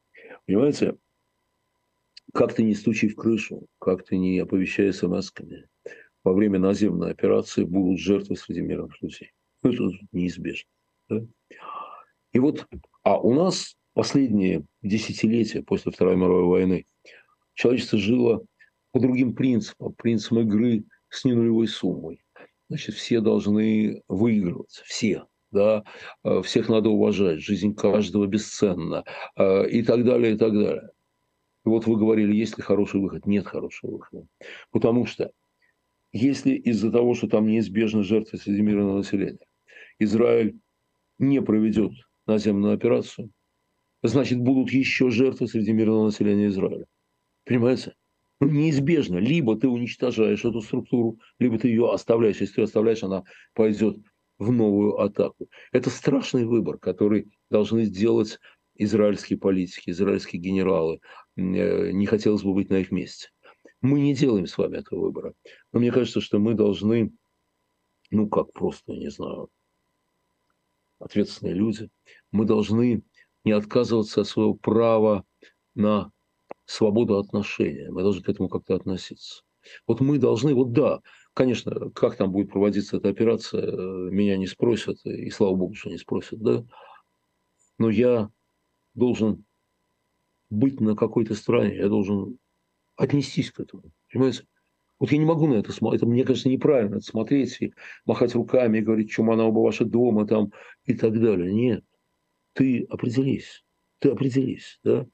[0.45, 0.95] Понимаете,
[2.35, 5.67] как ты не стучи в крышу, как ты не оповещай смс-ками,
[6.25, 9.31] во время наземной операции будут жертвы среди мирных людей.
[9.63, 10.69] Ну, это неизбежно.
[11.07, 11.21] Да?
[12.33, 12.67] И вот,
[13.03, 16.85] а у нас последние десятилетия после Второй мировой войны
[17.53, 18.45] человечество жило
[18.91, 22.21] по другим принципам, принципам игры с ненулевой суммой.
[22.67, 25.85] Значит, все должны выигрывать, все, да,
[26.25, 29.05] э, всех надо уважать, жизнь каждого бесценна
[29.37, 30.89] э, и так далее, и так далее.
[31.65, 33.25] Вот вы говорили, есть ли хороший выход?
[33.25, 34.27] Нет хорошего выхода.
[34.71, 35.31] Потому что
[36.11, 39.45] если из-за того, что там неизбежно жертвы среди мирного населения,
[39.99, 40.57] Израиль
[41.17, 41.91] не проведет
[42.27, 43.31] наземную операцию,
[44.03, 46.85] значит, будут еще жертвы среди мирного населения Израиля.
[47.45, 47.95] Понимаете?
[48.39, 49.17] Ну, неизбежно.
[49.17, 52.41] Либо ты уничтожаешь эту структуру, либо ты ее оставляешь.
[52.41, 53.23] Если ты оставляешь, она
[53.53, 53.97] пойдет
[54.37, 55.47] в новую атаку.
[55.71, 58.39] Это страшный выбор, который должны сделать
[58.75, 60.99] израильские политики, израильские генералы.
[61.35, 63.29] Э, не хотелось бы быть на их месте.
[63.81, 65.33] Мы не делаем с вами этого выбора.
[65.71, 67.11] Но мне кажется, что мы должны,
[68.09, 69.49] ну как просто, не знаю,
[70.99, 71.89] ответственные люди,
[72.31, 73.03] мы должны
[73.43, 75.25] не отказываться от своего права
[75.75, 76.11] на
[76.65, 77.91] свободу отношения.
[77.91, 79.43] Мы должны к этому как-то относиться.
[79.87, 81.01] Вот мы должны, вот да,
[81.33, 83.63] конечно, как там будет проводиться эта операция,
[84.09, 86.63] меня не спросят, и слава богу, что не спросят, да,
[87.77, 88.29] но я
[88.93, 89.43] должен
[90.55, 92.37] быть на какой-то стороне, я должен
[92.95, 94.45] отнестись к этому, понимаете?
[94.97, 97.73] Вот я не могу на это смотреть, это, мне кажется, неправильно это смотреть и
[98.05, 100.53] махать руками и говорить, чем она оба ваша дома там
[100.85, 101.53] и так далее.
[101.53, 101.83] Нет,
[102.53, 103.65] ты определись,
[103.99, 105.05] ты определись, да.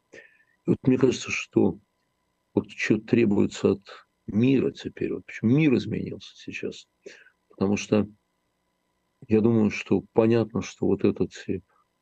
[0.66, 1.80] И вот мне кажется, что
[2.54, 3.82] вот что требуется от
[4.28, 6.88] мира теперь, вот почему мир изменился сейчас,
[7.50, 8.08] потому что
[9.28, 11.32] я думаю, что понятно, что вот этот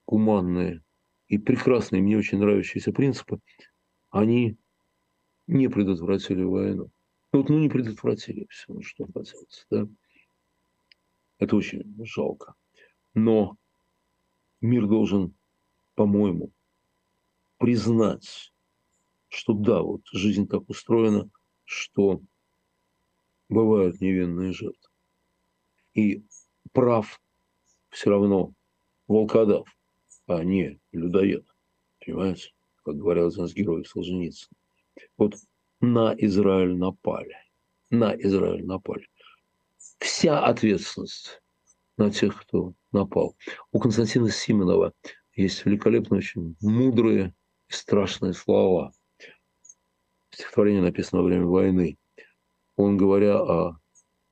[0.05, 0.83] гуманные
[1.29, 3.39] и прекрасные, мне очень нравящиеся принципы,
[4.09, 4.57] они
[5.47, 6.91] не предотвратили войну.
[7.31, 9.87] Ну, вот, ну, не предотвратили все, ну, что поделать, да.
[11.37, 12.55] Это очень жалко.
[13.13, 13.55] Но
[14.59, 15.35] мир должен,
[15.93, 16.51] по-моему,
[17.59, 18.51] признать,
[19.27, 21.29] что да, вот жизнь так устроена,
[21.63, 22.21] что
[23.49, 24.89] бывают невинные жертвы.
[25.93, 26.23] И
[26.71, 27.21] прав
[27.89, 28.53] все равно
[29.07, 29.67] волкодав,
[30.29, 31.45] а не людоед.
[32.05, 32.51] Понимаете?
[32.83, 34.55] Как говорил один из героев Солженицына.
[35.17, 35.35] Вот
[35.81, 37.35] на Израиль напали.
[37.89, 39.07] На Израиль напали.
[39.97, 41.41] Вся ответственность
[41.97, 43.35] на тех, кто напал.
[43.71, 44.93] У Константина Симонова
[45.35, 47.33] есть великолепно очень мудрые
[47.67, 48.93] и страшные слова.
[50.29, 51.97] Стихотворение написано во время войны.
[52.75, 53.79] Он, говоря о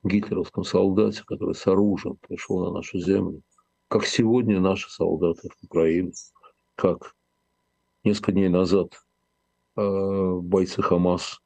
[0.04, 3.42] гитлеровском солдате, который с оружием пришел на нашу землю,
[3.88, 6.12] как сегодня наши солдаты в Украине,
[6.76, 7.14] как
[8.04, 8.92] несколько дней назад
[9.80, 11.40] Э, бойцы Хамас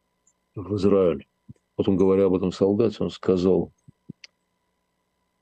[0.55, 1.28] в Израиль.
[1.76, 3.74] Потом, говоря об этом солдате, он сказал,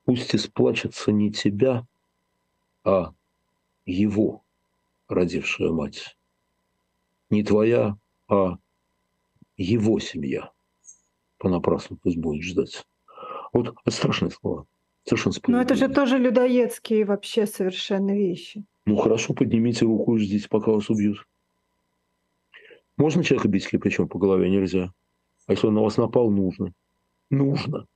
[0.04, 1.86] пусть исплачется не тебя,
[2.82, 3.12] а
[3.86, 4.42] его
[5.06, 6.18] родившая мать.
[7.30, 8.58] Не твоя, а
[9.56, 10.50] его семья.
[11.38, 12.84] Понапрасну пусть будет ждать.
[13.52, 14.66] Вот это страшные слова.
[15.10, 18.64] Совершенно Но это же тоже людоедские вообще совершенно вещи.
[18.86, 21.26] Ну хорошо, поднимите руку и ждите, пока вас убьют.
[22.96, 24.48] Можно человека бить плечом по голове?
[24.48, 24.92] Нельзя.
[25.48, 26.72] А если он на вас напал, нужно.
[27.28, 27.86] Нужно.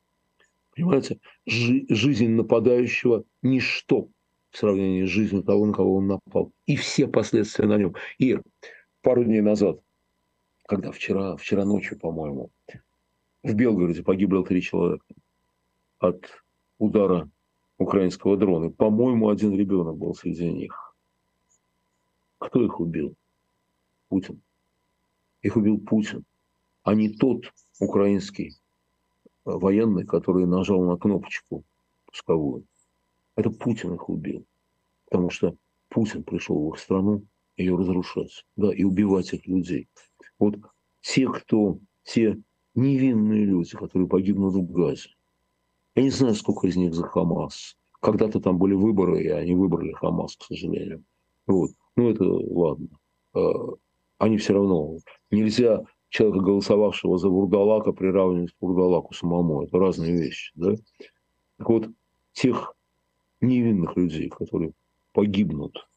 [0.74, 1.20] Понимаете?
[1.46, 4.08] Жи- жизнь нападающего– ничто
[4.50, 6.50] в сравнении с жизнью того, на кого он напал.
[6.66, 7.94] И все последствия на нем.
[8.18, 8.38] И
[9.02, 9.78] пару дней назад,
[10.66, 12.50] когда вчера, вчера ночью, по-моему,
[13.44, 15.04] в Белгороде погибло три человека
[16.00, 16.43] от
[16.84, 17.30] удара
[17.78, 18.70] украинского дрона.
[18.70, 20.94] По-моему, один ребенок был среди них.
[22.38, 23.14] Кто их убил?
[24.08, 24.42] Путин.
[25.42, 26.24] Их убил Путин,
[26.82, 28.54] а не тот украинский э,
[29.44, 31.64] военный, который нажал на кнопочку
[32.06, 32.64] пусковую.
[33.36, 34.46] Это Путин их убил.
[35.06, 35.56] Потому что
[35.88, 37.24] Путин пришел в их страну
[37.56, 39.88] ее разрушать, да, и убивать их людей.
[40.38, 40.56] Вот
[41.00, 42.38] те, кто, те
[42.74, 45.10] невинные люди, которые погибнут в Газе,
[45.94, 47.76] я не знаю, сколько из них за Хамас.
[48.00, 51.04] Когда-то там были выборы, и они выбрали Хамас, к сожалению.
[51.46, 51.70] Вот.
[51.96, 52.88] Ну, это ладно.
[53.34, 53.40] Э,
[54.18, 54.98] они все равно...
[55.30, 59.62] Нельзя человека, голосовавшего за Вурдалака, приравнивать к Вурдалаку самому.
[59.62, 60.52] Это разные вещи.
[60.54, 60.74] Да?
[61.58, 61.88] Так вот,
[62.32, 62.74] тех
[63.40, 64.72] невинных людей, которые
[65.12, 65.88] погибнут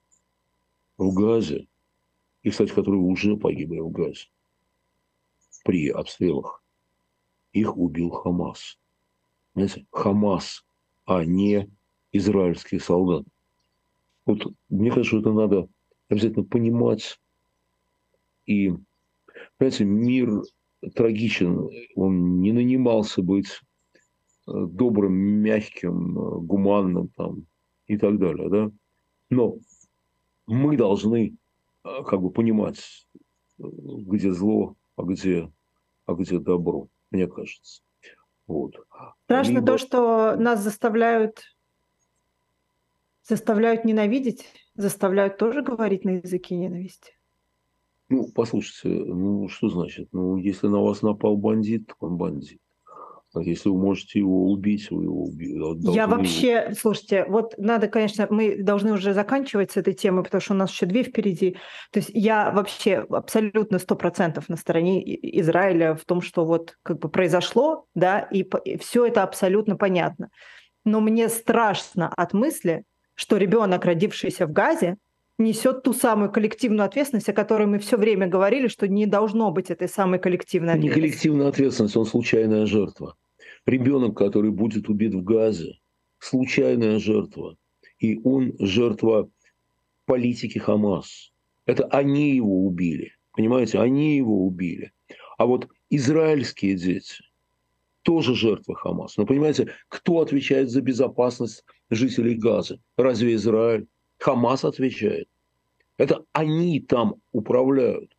[0.98, 1.68] в Газе,
[2.44, 4.28] и, кстати, которые уже погибли в Газе
[5.64, 6.64] при обстрелах,
[7.52, 8.80] их убил Хамас.
[9.58, 10.64] Знаете, Хамас,
[11.06, 11.68] а не
[12.12, 13.28] израильские солдаты.
[14.28, 15.68] Вот мне кажется, это надо
[16.10, 17.20] обязательно понимать
[18.46, 18.72] и,
[19.58, 20.44] понимаете, мир
[20.94, 23.48] трагичен, он не нанимался быть
[24.46, 27.48] э, добрым, мягким, э, гуманным там,
[27.88, 28.72] и так далее, да.
[29.32, 29.58] Но
[30.46, 31.36] мы должны
[31.84, 33.08] э, как бы понимать,
[33.58, 35.52] где зло, а где,
[36.06, 37.82] а где добро, мне кажется.
[38.48, 38.76] Вот.
[39.26, 39.66] Страшно Либо...
[39.66, 41.44] то, что нас заставляют
[43.24, 47.14] заставляют ненавидеть, заставляют тоже говорить на языке ненависти.
[48.10, 50.08] Ну, послушайте, ну что значит?
[50.14, 52.62] Ну, если на вас напал бандит, то он бандит.
[53.36, 55.92] Если вы можете его убить, вы его убьете.
[55.92, 60.54] Я вообще, слушайте, вот надо, конечно, мы должны уже заканчивать с этой темой, потому что
[60.54, 61.58] у нас еще две впереди.
[61.92, 65.02] То есть я вообще абсолютно сто процентов на стороне
[65.40, 70.30] Израиля в том, что вот как бы произошло, да, и, и все это абсолютно понятно.
[70.86, 74.98] Но мне страшно от мысли, что ребенок, родившийся в Газе,
[75.38, 79.70] несет ту самую коллективную ответственность, о которой мы все время говорили, что не должно быть
[79.70, 81.00] этой самой коллективной ответственности.
[81.00, 83.16] Не коллективная ответственность, он случайная жертва.
[83.66, 85.80] Ребенок, который будет убит в Газе,
[86.20, 87.58] случайная жертва.
[88.00, 89.30] И он жертва
[90.06, 91.32] политики Хамас.
[91.66, 93.14] Это они его убили.
[93.34, 94.94] Понимаете, они его убили.
[95.38, 97.24] А вот израильские дети
[98.02, 99.18] тоже жертвы Хамас.
[99.18, 102.80] Но понимаете, кто отвечает за безопасность жителей Газы?
[102.96, 103.88] Разве Израиль?
[104.18, 105.28] Хамас отвечает.
[105.98, 108.16] Это они там управляют.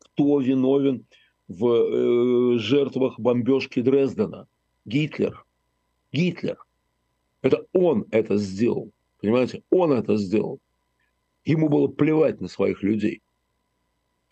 [0.00, 1.06] Кто виновен
[1.48, 4.46] в э, жертвах бомбежки Дрездена?
[4.84, 5.44] Гитлер.
[6.12, 6.58] Гитлер.
[7.42, 8.90] Это он это сделал.
[9.20, 9.62] Понимаете?
[9.70, 10.60] Он это сделал.
[11.44, 13.20] Ему было плевать на своих людей.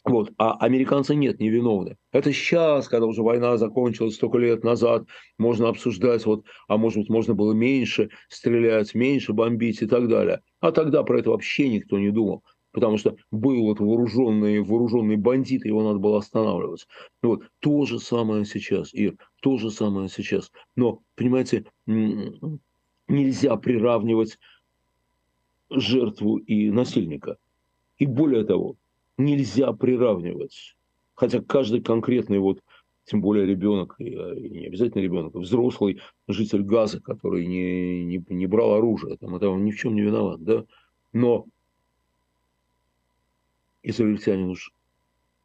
[0.04, 0.32] Вот.
[0.36, 1.96] А американцы нет, не виновны.
[2.10, 5.06] Это сейчас, когда уже война закончилась столько лет назад,
[5.38, 10.40] можно обсуждать, вот, а может быть, можно было меньше стрелять, меньше бомбить и так далее.
[10.60, 12.42] А тогда про это вообще никто не думал.
[12.72, 16.88] Потому что был вот вооруженный, вооруженный бандит, его надо было останавливать.
[17.22, 17.42] Вот.
[17.60, 20.50] То же самое сейчас, Ир, то же самое сейчас.
[20.74, 24.38] Но, понимаете, нельзя приравнивать
[25.70, 27.36] жертву и насильника.
[27.98, 28.76] И более того,
[29.18, 30.76] нельзя приравнивать.
[31.14, 32.60] Хотя каждый конкретный вот
[33.04, 38.46] тем более ребенок, и не обязательно ребенок, а взрослый житель Газа, который не, не, не
[38.46, 40.64] брал оружие, там, это он ни в чем не виноват, да,
[41.12, 41.46] но
[43.82, 44.72] израильтянин уж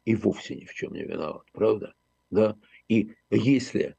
[0.04, 1.94] и вовсе ни в чем не виноват, правда,
[2.30, 2.56] да,
[2.88, 3.96] и если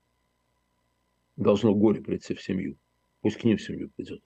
[1.36, 2.78] должно горе прийти в семью,
[3.22, 4.22] пусть к ним в семью придет.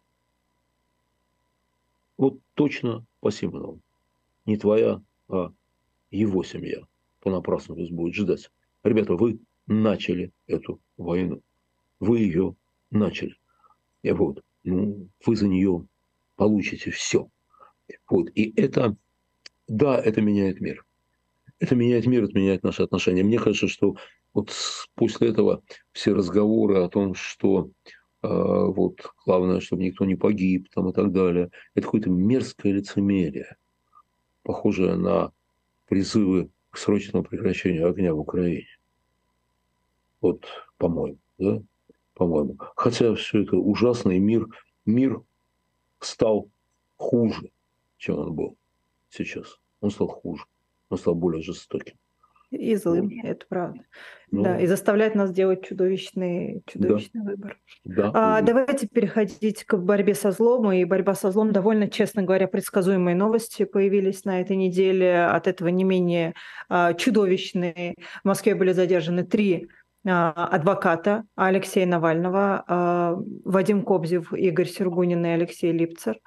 [2.18, 3.82] Вот точно по Симонову.
[4.46, 5.52] Не твоя, а
[6.12, 6.82] его семья
[7.20, 8.52] понапрасну вас будет ждать.
[8.84, 11.42] Ребята, вы начали эту войну.
[12.00, 12.56] Вы ее
[12.92, 13.36] начали.
[14.04, 15.88] И вот, ну, вы за нее
[16.36, 17.30] получите все.
[18.10, 18.96] Вот, и это,
[19.68, 20.86] да, это меняет мир.
[21.60, 23.24] Это меняет мир, это меняет наши отношения.
[23.24, 23.96] Мне кажется, что
[24.34, 24.52] вот
[24.96, 25.64] после этого
[25.94, 27.70] все разговоры о том, что
[28.22, 33.56] э, вот главное, чтобы никто не погиб там, и так далее, это какое-то мерзкое лицемерие
[34.44, 35.32] похожее на
[35.88, 38.68] призывы к срочному прекращению огня в Украине.
[40.22, 40.46] Вот,
[40.78, 41.62] по-моему, да?
[42.14, 42.58] По-моему.
[42.76, 44.48] Хотя все это ужасный мир,
[44.86, 45.22] мир
[46.00, 46.50] стал
[46.98, 47.52] хуже,
[47.98, 48.58] чем он был
[49.10, 49.60] сейчас.
[49.82, 50.46] Он стал хуже,
[50.90, 51.98] он стал более жестоким.
[52.54, 53.82] И злым, ну, это правда.
[54.32, 57.58] Ну, да, и заставляет нас делать чудовищный, чудовищный да, выбор.
[57.84, 60.72] Да, а, давайте переходить к борьбе со злом.
[60.72, 65.26] И борьба со злом довольно, честно говоря, предсказуемые новости появились на этой неделе.
[65.26, 66.34] От этого не менее
[66.70, 67.96] а, чудовищные.
[68.24, 69.68] В Москве были задержаны три
[70.06, 76.18] а, адвоката Алексея Навального, а, Вадим Кобзев, Игорь Сергунин и Алексей Липцер.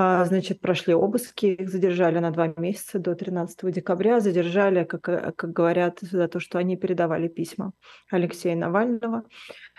[0.00, 4.20] А, значит, прошли обыски, их задержали на два месяца до 13 декабря.
[4.20, 7.72] Задержали, как, э, как говорят, за то, что они передавали письма
[8.08, 9.24] Алексея Навального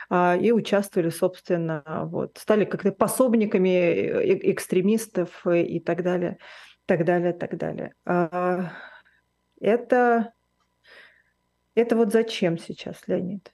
[0.09, 6.37] а, и участвовали, собственно, вот, стали как-то пособниками э, экстремистов и так далее,
[6.85, 7.93] так далее, так далее.
[8.03, 8.73] А,
[9.61, 10.33] это,
[11.75, 13.53] это вот зачем сейчас, Леонид?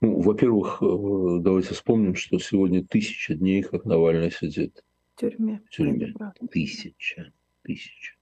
[0.00, 4.84] Эм, ну, во-первых, э, давайте вспомним, что сегодня тысяча дней, как Навальный сидит.
[5.14, 5.62] В тюрьме.
[5.66, 6.14] В тюрьме.
[6.50, 7.32] Тысяча.
[7.62, 8.14] Тысяча.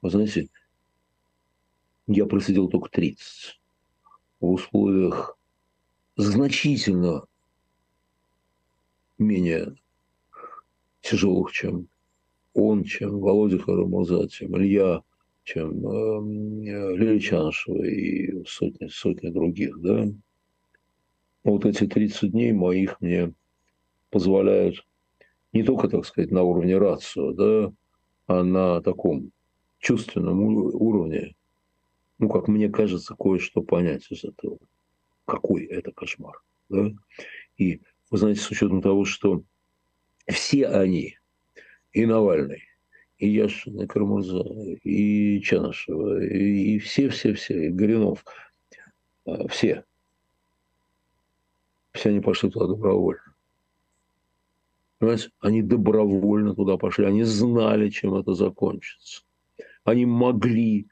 [0.00, 0.48] Вы знаете,
[2.06, 3.60] я просидел только 30.
[4.40, 5.36] В условиях
[6.16, 7.26] значительно
[9.18, 9.74] менее
[11.00, 11.88] тяжелых, чем
[12.54, 15.02] он, чем Володя Харамуза, чем Илья,
[15.42, 20.08] чем э, Лилия Чанышева и сотни, сотни других, да,
[21.50, 23.32] вот эти 30 дней моих мне
[24.10, 24.86] позволяют
[25.52, 27.72] не только, так сказать, на уровне рацио, да,
[28.26, 29.32] а на таком
[29.78, 31.34] чувственном уровне,
[32.18, 34.58] ну, как мне кажется, кое-что понять из этого.
[35.24, 36.42] Какой это кошмар.
[36.68, 36.90] Да?
[37.56, 37.80] И,
[38.10, 39.42] вы знаете, с учетом того, что
[40.26, 41.16] все они,
[41.92, 42.62] и Навальный,
[43.18, 44.42] и Яшин, и Кармурза,
[44.82, 48.24] и Чанышева, и все-все-все, и Горинов,
[49.24, 49.84] а, все–
[51.92, 53.22] все они пошли туда добровольно.
[54.98, 55.30] Понимаете?
[55.40, 57.04] Они добровольно туда пошли.
[57.06, 59.22] Они знали, чем это закончится.
[59.84, 60.88] Они могли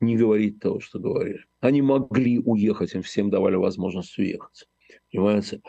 [0.00, 1.44] не говорить того, что говорили.
[1.60, 4.68] Они могли уехать, им всем давали возможность уехать.
[5.10, 5.62] Понимаете?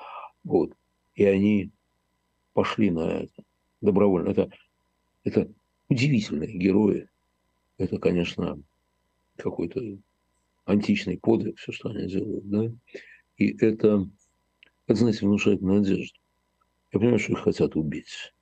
[0.44, 0.74] Вот.
[1.16, 1.72] И они
[2.54, 3.44] пошли на это
[3.82, 4.30] добровольно.
[4.30, 4.50] Это,
[5.24, 5.52] это
[5.90, 7.10] удивительные герои.
[7.78, 8.60] Это, конечно,
[9.36, 9.82] какой-то
[10.66, 12.50] античный подвиг, все, что они делают.
[12.50, 12.72] Да?
[13.38, 14.10] И это
[14.88, 16.20] это, знаете, внушает надежду.
[16.92, 18.34] Я понимаю, что их хотят убить.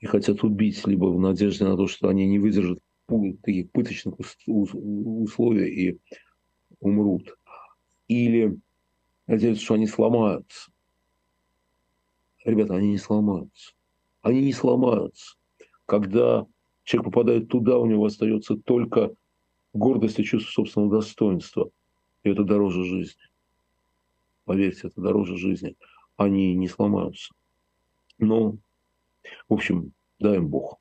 [0.00, 2.78] И хотят убить либо в надежде на то, что они не выдержат
[3.42, 4.14] таких пыточных
[4.46, 6.00] условий и
[6.80, 7.36] умрут.
[8.08, 8.58] Или
[9.26, 10.70] надеются, что они сломаются.
[12.44, 13.72] ребята, они не сломаются.
[14.20, 15.36] Они не сломаются.
[15.86, 16.46] Когда
[16.82, 19.14] человек попадает туда, у него остается только
[19.72, 21.70] гордость и чувство собственного достоинства.
[22.22, 23.22] И это дороже жизни.
[24.44, 25.76] Поверьте, это дороже жизни.
[26.16, 27.34] Они не сломаются.
[28.18, 28.56] Но,
[29.48, 30.78] в общем, дай им Бог.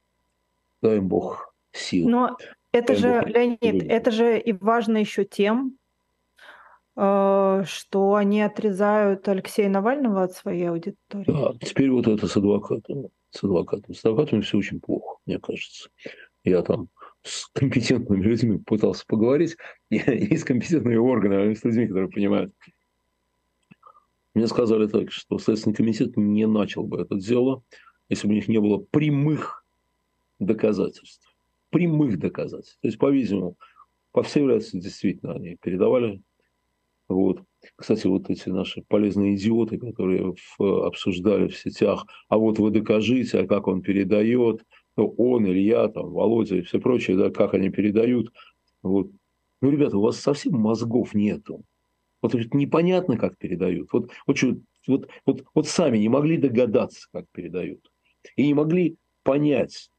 [0.81, 2.09] Дай им Бог сил.
[2.09, 2.37] Но
[2.71, 5.77] это дай же, Бог Леонид, это же и важно еще тем,
[6.95, 11.31] э, что они отрезают Алексея Навального от своей аудитории.
[11.31, 13.07] Да, теперь вот это с адвокатом.
[13.31, 13.95] С адвокатом.
[13.95, 15.89] С адвокатами все очень плохо, мне кажется.
[16.43, 16.89] Я там
[17.23, 19.55] с компетентными людьми пытался поговорить,
[19.89, 22.53] и с компетентными органами, с людьми, которые понимают.
[24.33, 27.63] Мне сказали так, что Следственный комитет не начал бы это дело,
[28.09, 29.63] если бы у них не было прямых
[30.39, 31.35] доказательств.
[31.69, 32.79] Прямых доказательств.
[32.81, 33.57] То есть, по-видимому,
[34.11, 36.21] по всей вероятности, действительно, они передавали.
[37.07, 37.41] Вот.
[37.75, 43.39] Кстати, вот эти наши полезные идиоты, которые в, обсуждали в сетях, а вот вы докажите,
[43.39, 44.63] а как он передает,
[44.95, 48.31] ну, он, Илья, там, Володя и все прочее, да, как они передают.
[48.81, 49.09] Вот.
[49.61, 51.63] Ну, ребята, у вас совсем мозгов нету.
[52.23, 53.89] Вот непонятно, как передают.
[53.91, 54.37] Вот, вот,
[54.87, 57.91] вот, вот, вот сами не могли догадаться, как передают.
[58.37, 59.91] И не могли понять,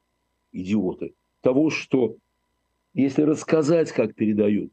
[0.50, 1.12] идиоты,
[1.42, 2.16] того, что
[2.94, 4.72] если рассказать, как передают,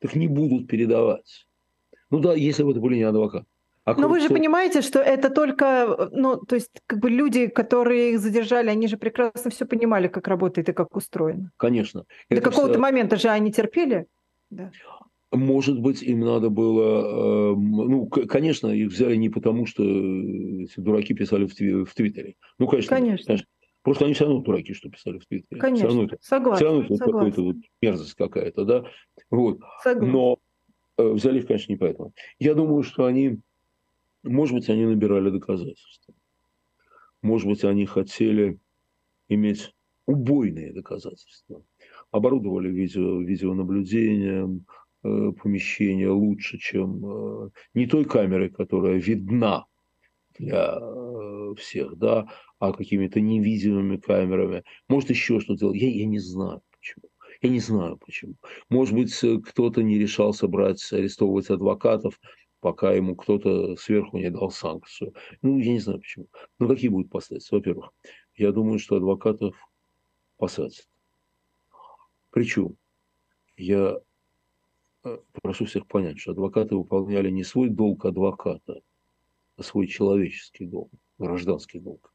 [0.00, 1.46] так не будут передавать.
[2.10, 3.46] Ну да, если бы это были не адвокаты.
[3.84, 8.12] А Но вы же понимаете, что это только, ну, то есть, как бы люди, которые
[8.12, 11.52] их задержали, они же прекрасно все понимали, как работает и как устроено.
[11.56, 12.06] Конечно.
[12.28, 14.06] До какого-то момента же они терпели.
[14.50, 14.70] Да.
[15.32, 17.52] Может быть, им надо было...
[17.52, 22.36] Э, ну, конечно, их взяли не потому, что эти дураки писали в, в Твиттере.
[22.58, 23.26] Ну, конечно, конечно.
[23.26, 23.46] конечно.
[23.82, 25.60] Просто они все равно дураки, что писали в Твиттере.
[25.60, 26.54] Конечно, все равно.
[26.56, 28.84] Все равно это какая-то вот мерзость какая-то, да?
[29.30, 29.58] Вот.
[29.82, 30.12] Согласен.
[30.12, 30.38] Но
[30.98, 32.12] э, взяли их, конечно, не поэтому.
[32.38, 33.40] Я думаю, что они
[34.22, 36.14] может быть, они набирали доказательства.
[37.22, 38.58] Может быть, они хотели
[39.28, 39.74] иметь
[40.06, 41.64] убойные доказательства.
[42.10, 44.66] Оборудовали видео, видеонаблюдением
[45.04, 49.66] э, помещение лучше, чем э, не той камерой, которая видна
[50.38, 52.28] для э, всех, да,
[52.58, 54.64] а какими-то невидимыми камерами.
[54.88, 55.72] Может, еще что-то.
[55.72, 57.04] Я, я не знаю почему.
[57.42, 58.34] Я не знаю почему.
[58.68, 59.14] Может быть,
[59.46, 62.20] кто-то не решался брать, арестовывать адвокатов,
[62.60, 65.14] пока ему кто-то сверху не дал санкцию.
[65.42, 66.28] Ну, я не знаю почему.
[66.60, 67.58] Но какие будут последствия?
[67.58, 67.90] Во-первых,
[68.36, 69.56] я думаю, что адвокатов
[70.36, 70.88] посадят.
[72.30, 72.76] Причем
[73.56, 73.98] я
[75.42, 78.80] прошу всех понять, что адвокаты выполняли не свой долг адвоката,
[79.56, 82.12] а свой человеческий долг, гражданский долг.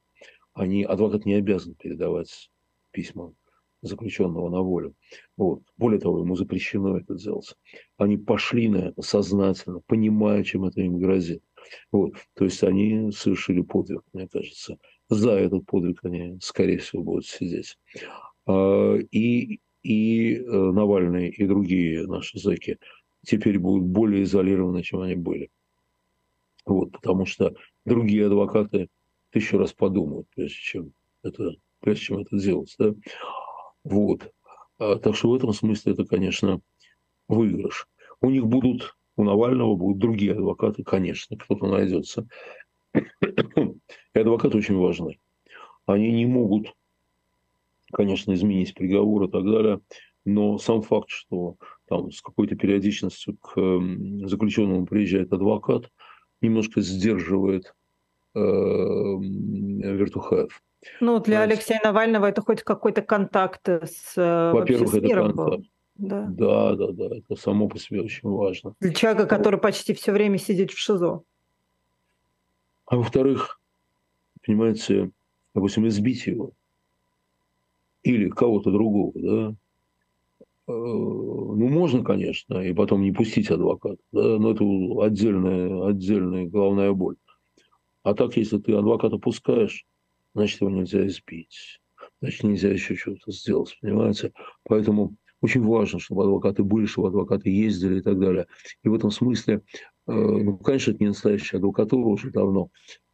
[0.53, 2.49] Они, адвокат не обязан передавать
[2.91, 3.33] письма
[3.81, 4.95] заключенного на волю.
[5.35, 5.61] Вот.
[5.77, 7.55] Более того, ему запрещено это делать.
[7.97, 11.43] Они пошли на это сознательно, понимая, чем это им грозит.
[11.91, 12.15] Вот.
[12.33, 14.77] То есть они совершили подвиг, мне кажется.
[15.09, 17.77] За этот подвиг они, скорее всего, будут сидеть.
[18.45, 22.77] А, и, и э, Навальный, и другие наши зэки
[23.25, 25.49] теперь будут более изолированы, чем они были.
[26.65, 27.53] Вот, потому что
[27.85, 28.89] другие адвокаты
[29.29, 30.91] тысячу раз подумают, прежде чем
[31.23, 32.75] это, прежде чем это делать.
[32.77, 32.93] Да?
[33.85, 34.29] Вот.
[34.77, 36.59] А, так что в этом смысле это, конечно,
[37.29, 37.87] выигрыш.
[38.19, 42.27] У них будут, у Навального будут другие адвокаты, конечно, кто-то найдется.
[42.93, 45.17] И адвокаты очень важны.
[45.85, 46.73] Они не могут,
[47.93, 49.79] конечно, изменить приговор и так далее,
[50.25, 51.55] но сам факт, что
[51.87, 53.55] там с какой-то периодичностью к
[54.27, 55.89] заключенному приезжает адвокат,
[56.41, 57.73] немножко сдерживает
[58.35, 60.61] э, Вертухаев.
[60.99, 65.35] Ну, для Алексея Навального это хоть какой-то контакт с, э, Во-первых, это контакт.
[65.35, 65.65] был.
[65.95, 66.27] Да.
[66.29, 68.75] да, да, да, это само по себе очень важно.
[68.79, 71.23] Для человека, который почти все время сидит в ШИЗО.
[72.85, 73.59] А во-вторых,
[74.45, 75.09] понимаете,
[75.55, 76.51] допустим, избить его
[78.07, 84.51] или кого-то другого, да, э, ну, можно, конечно, и потом не пустить адвоката, да, но
[84.51, 84.63] это
[85.03, 87.17] отдельная, отдельная головная боль.
[88.03, 89.85] А так, если ты адвоката пускаешь,
[90.33, 91.81] значит, его нельзя избить,
[92.21, 94.31] значит, нельзя еще что-то сделать, понимаете?
[94.63, 98.47] Поэтому очень важно, чтобы адвокаты были, чтобы адвокаты ездили и так далее.
[98.83, 99.61] И в этом смысле,
[100.07, 102.69] э, ну, конечно, это не настоящая адвокатура уже давно,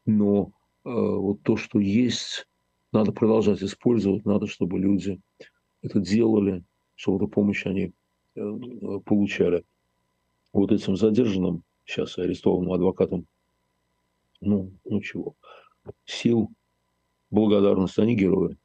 [0.05, 0.51] но
[0.85, 2.47] э, вот то, что есть,
[2.93, 5.19] надо продолжать использовать, надо, чтобы люди
[5.81, 6.63] это делали,
[6.95, 7.93] чтобы эту помощь они
[8.35, 8.51] э,
[9.05, 9.65] получали.
[10.53, 13.25] Вот этим задержанным, сейчас арестованным адвокатом,
[14.39, 15.35] ну, ну чего,
[16.05, 16.49] сил
[17.31, 18.57] благодарность, они герои.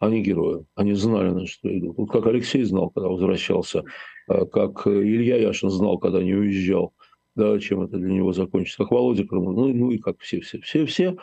[0.00, 0.64] Они герои.
[0.74, 1.96] Они знали, на что идут.
[1.96, 3.84] Вот как Алексей знал, когда возвращался,
[4.28, 6.92] а как Илья Яшин знал, когда не уезжал,
[7.34, 10.60] да, чем это для него закончится, как Володя Крымов, ну, ну и как все, все,
[10.60, 11.16] все, все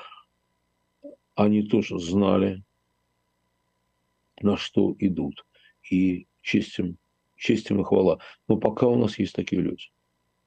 [1.36, 2.64] они тоже знали,
[4.42, 5.46] на что идут.
[5.90, 6.98] И честь им,
[7.36, 8.20] честь им и хвала.
[8.48, 9.92] Но пока у нас есть такие люди,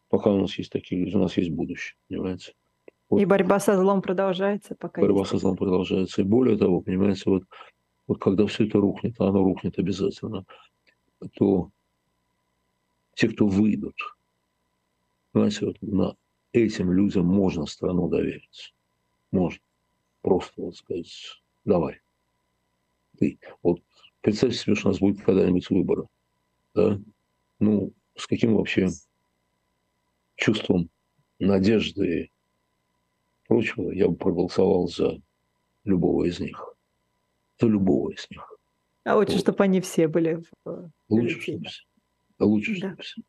[0.09, 2.55] пока у нас есть такие люди, у нас есть будущее, понимаете?
[3.09, 3.21] Вот.
[3.21, 5.31] И борьба со злом продолжается, пока Борьба есть.
[5.31, 6.21] со злом продолжается.
[6.21, 7.45] И более того, понимаете, вот,
[8.07, 10.45] вот когда все это рухнет, а оно рухнет обязательно,
[11.35, 11.71] то
[13.15, 13.97] те, кто выйдут,
[15.33, 16.17] понимаете, вот на
[16.53, 18.75] этим людям можно страну доверить.
[19.31, 19.61] Можно.
[20.29, 22.03] Просто вот сказать, давай.
[23.19, 23.39] Ты.
[23.63, 23.81] Вот
[24.21, 26.05] представьте себе, что у нас будет когда-нибудь выборы.
[26.75, 27.01] Да?
[27.61, 28.91] Ну, с каким вообще
[30.37, 30.91] чувством
[31.39, 32.33] надежды и
[33.47, 35.19] прочего я бы проголосовал за
[35.85, 36.75] любого из них.
[37.59, 38.53] За любого из них.
[39.05, 39.41] А лучше, вот.
[39.41, 41.85] чтобы они все были в Лучше, чтобы все.
[42.39, 42.89] Лучше, да.
[42.89, 43.23] чтобы все.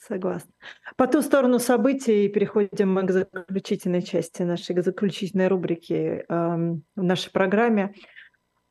[0.00, 0.50] Согласна.
[0.96, 7.30] По ту сторону событий переходим к заключительной части нашей к заключительной рубрики э, в нашей
[7.30, 7.94] программе.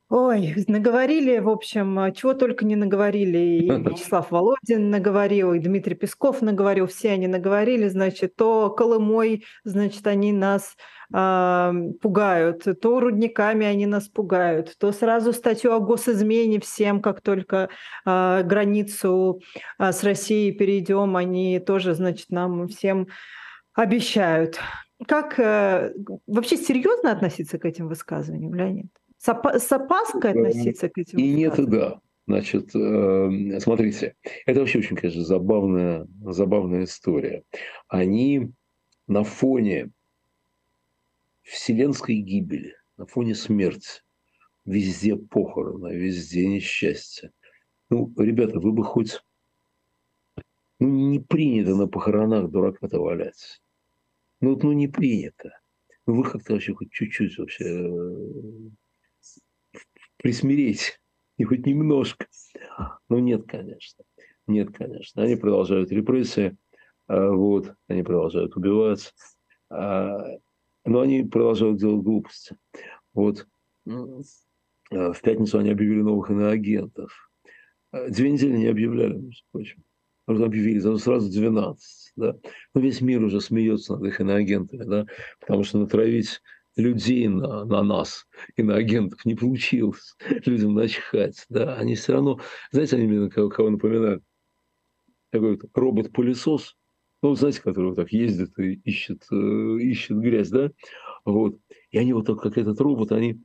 [0.10, 3.38] Ой, наговорили, в общем, чего только не наговорили.
[3.38, 10.08] И Вячеслав Володин наговорил, и Дмитрий Песков наговорил, все они наговорили, значит, то Колымой, значит,
[10.08, 10.76] они нас
[11.14, 17.70] э, пугают, то рудниками они нас пугают, то сразу статью о госизмене всем, как только
[18.04, 19.42] э, границу
[19.78, 23.10] э, с Россией перейдем, они тоже, значит, нам всем
[23.76, 24.60] обещают.
[25.08, 25.94] Как э,
[26.26, 28.99] вообще серьезно относиться к этим высказываниям, Леонид?
[29.20, 32.00] С, оп- с опаской относиться к этим И нет, да.
[32.26, 34.16] Значит, э, смотрите,
[34.46, 37.44] это вообще очень, конечно, забавная, забавная история.
[37.88, 38.52] Они
[39.08, 39.92] на фоне
[41.42, 44.04] вселенской гибели, на фоне смерти,
[44.64, 47.32] везде похороны, везде несчастье.
[47.90, 49.22] Ну, ребята, вы бы хоть...
[50.80, 53.62] Ну, не принято на похоронах дурака-то валять.
[54.40, 55.60] Ну, вот, ну, не принято.
[56.06, 57.66] Ну, вы как-то вообще хоть чуть-чуть вообще
[60.20, 61.00] присмиреть,
[61.38, 62.28] и хоть немножко.
[63.10, 64.04] Но нет, конечно.
[64.48, 65.24] Нет, конечно.
[65.24, 66.58] Они продолжают репрессии,
[67.08, 69.14] а, вот, они продолжают убивать,
[69.70, 70.18] а,
[70.86, 72.56] но они продолжают делать глупости.
[73.14, 73.48] Вот
[73.86, 74.22] ну,
[74.92, 77.32] а, в пятницу они объявили новых иноагентов.
[77.92, 79.84] Две недели не объявляли, между прочим.
[80.28, 82.12] Объявили сразу 12.
[82.16, 82.38] Да?
[82.76, 85.08] Но весь мир уже смеется над их иноагентами, да?
[85.40, 86.40] потому что натравить
[86.80, 88.26] людей на, на нас
[88.56, 90.16] и на агентов не получилось
[90.46, 91.46] людям начхать.
[91.50, 91.76] Да?
[91.76, 92.40] Они все равно,
[92.72, 94.24] знаете, они мне кого, кого напоминают?
[95.32, 96.76] Такой робот-пылесос,
[97.22, 100.72] ну, знаете, который вот так ездит и ищет, э, ищет грязь, да?
[101.26, 101.60] Вот.
[101.92, 103.40] И они вот так, как этот робот, они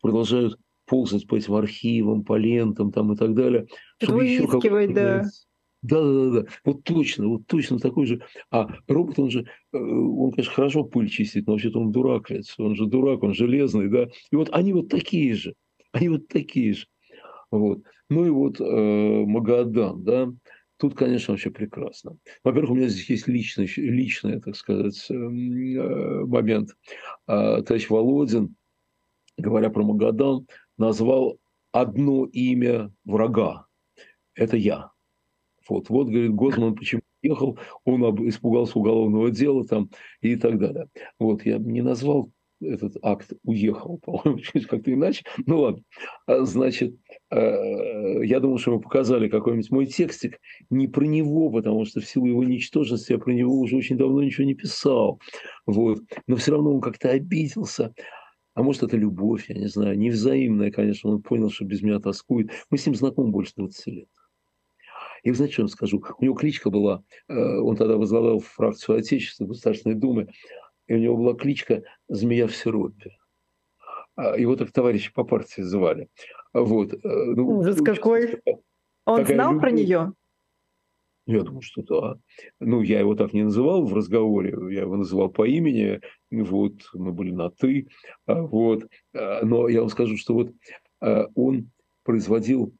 [0.00, 3.66] продолжают ползать по этим архивам, по лентам там и так далее.
[3.98, 4.12] Еще
[4.94, 5.22] да.
[5.22, 5.30] Да,
[5.84, 6.46] да, да.
[6.64, 8.22] Вот точно, вот точно такой же.
[8.50, 12.54] А робот, он же, э, он, конечно, хорошо пыль чистит, но вообще-то он дурак, ведь.
[12.58, 14.08] Он же дурак, он железный, да.
[14.30, 15.54] И вот они вот такие же.
[15.92, 16.86] Они вот такие же.
[17.50, 17.82] Вот.
[18.08, 20.32] Ну и вот э, Магадан, да.
[20.78, 22.16] Тут, конечно, вообще прекрасно.
[22.42, 26.70] Во-первых, у меня здесь есть личный, личный так сказать, эм, э, момент.
[27.28, 28.56] Э, товарищ Володин,
[29.36, 30.46] говоря про Магадан,
[30.78, 31.38] назвал
[31.72, 33.66] одно имя врага.
[34.34, 34.93] Это я.
[35.68, 39.90] Вот, вот, говорит, Гозман почему ехал, он испугался уголовного дела там
[40.20, 40.88] и так далее.
[41.18, 44.38] Вот, я не назвал этот акт уехал, по-моему,
[44.68, 45.24] как-то иначе.
[45.46, 45.82] Ну ладно.
[46.26, 46.94] А, значит,
[47.30, 50.38] э, я думал, что мы показали какой-нибудь мой текстик
[50.70, 54.22] не про него, потому что в силу его ничтожности я про него уже очень давно
[54.22, 55.20] ничего не писал.
[55.66, 56.00] Вот.
[56.26, 57.94] Но все равно он как-то обиделся.
[58.54, 61.10] А может, это любовь, я не знаю, невзаимная, конечно.
[61.10, 62.50] Он понял, что без меня тоскует.
[62.70, 64.08] Мы с ним знакомы больше 20 лет.
[65.24, 66.04] И вы знаете, что я вам скажу?
[66.18, 70.28] У него кличка была, э, он тогда возглавлял фракцию Отечества Государственной Думы,
[70.86, 73.16] и у него была кличка «Змея в сиропе».
[74.16, 76.08] А, его так товарищи по партии звали.
[76.52, 76.92] Вот.
[76.92, 78.42] Э, ну, Ужас какой!
[79.06, 79.62] Он знал любовь.
[79.62, 80.12] про нее?
[81.26, 82.18] Я думаю, что да.
[82.60, 87.12] Ну, я его так не называл в разговоре, я его называл по имени, вот, мы
[87.12, 87.88] были на «ты»,
[88.26, 88.86] а, вот.
[89.14, 90.52] А, но я вам скажу, что вот
[91.34, 91.70] он
[92.02, 92.74] производил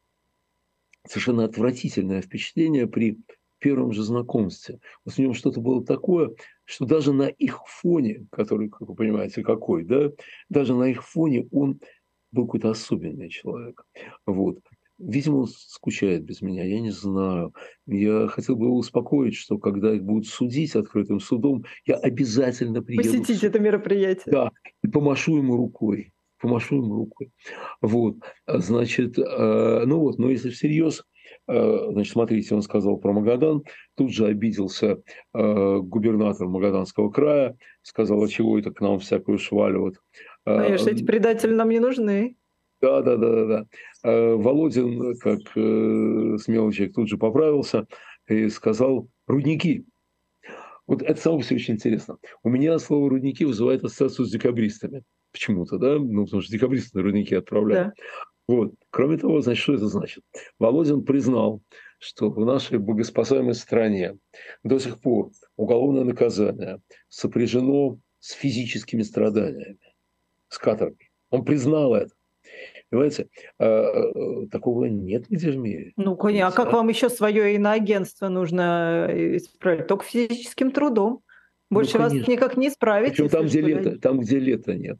[1.07, 3.18] совершенно отвратительное впечатление при
[3.59, 4.78] первом же знакомстве.
[5.05, 6.30] Вот в нем что-то было такое,
[6.64, 10.11] что даже на их фоне, который, как вы понимаете, какой, да,
[10.50, 11.80] даже на их фоне он
[12.30, 13.84] был какой-то особенный человек.
[14.26, 14.59] Вот.
[14.98, 17.52] Видимо, он скучает без меня, я не знаю.
[17.86, 23.09] Я хотел бы его успокоить, что когда их будут судить открытым судом, я обязательно приеду.
[23.09, 24.32] Посетить это мероприятие.
[24.32, 24.50] Да,
[24.82, 26.13] и помашу ему рукой
[26.45, 27.30] помашу ему рукой.
[27.80, 28.16] Вот,
[28.47, 31.05] значит, э, ну вот, но если всерьез,
[31.49, 33.62] э, значит, смотрите, он сказал про Магадан,
[33.97, 39.76] тут же обиделся э, губернатор Магаданского края, сказал, а чего это к нам всякую шваль
[39.76, 39.95] вот
[40.45, 42.36] Конечно, эти предатели нам не нужны.
[42.82, 44.36] Да, да, да, да, да.
[44.36, 47.86] Володин, как смелый человек, тут же поправился
[48.28, 49.86] и сказал «рудники».
[50.86, 52.18] Вот это само себе очень интересно.
[52.42, 55.03] У меня слово «рудники» вызывает ассоциацию с декабристами.
[55.35, 55.99] Почему-то, да?
[55.99, 57.89] Ну, потому что декабристы на рудники отправляют.
[57.89, 57.95] Да.
[58.47, 58.74] Вот.
[58.91, 60.22] Кроме того, значит, что это значит?
[60.61, 61.61] Володин признал,
[61.99, 64.16] что в нашей богоспасаемой стране
[64.62, 69.80] до сих пор уголовное наказание сопряжено с физическими страданиями,
[70.51, 71.11] с каторгой.
[71.30, 72.14] Он признал это.
[72.91, 73.28] Понимаете,
[73.59, 75.95] а, а, такого нет нигде в мире.
[75.97, 76.47] Ну, конечно.
[76.47, 79.89] А как вам еще свое иноагентство нужно э, исправить?
[79.89, 81.22] Только физическим трудом.
[81.70, 83.12] Ну, Больше ну, вас никак не исправить.
[83.16, 84.99] Причем там, где лето, там, где лето нет.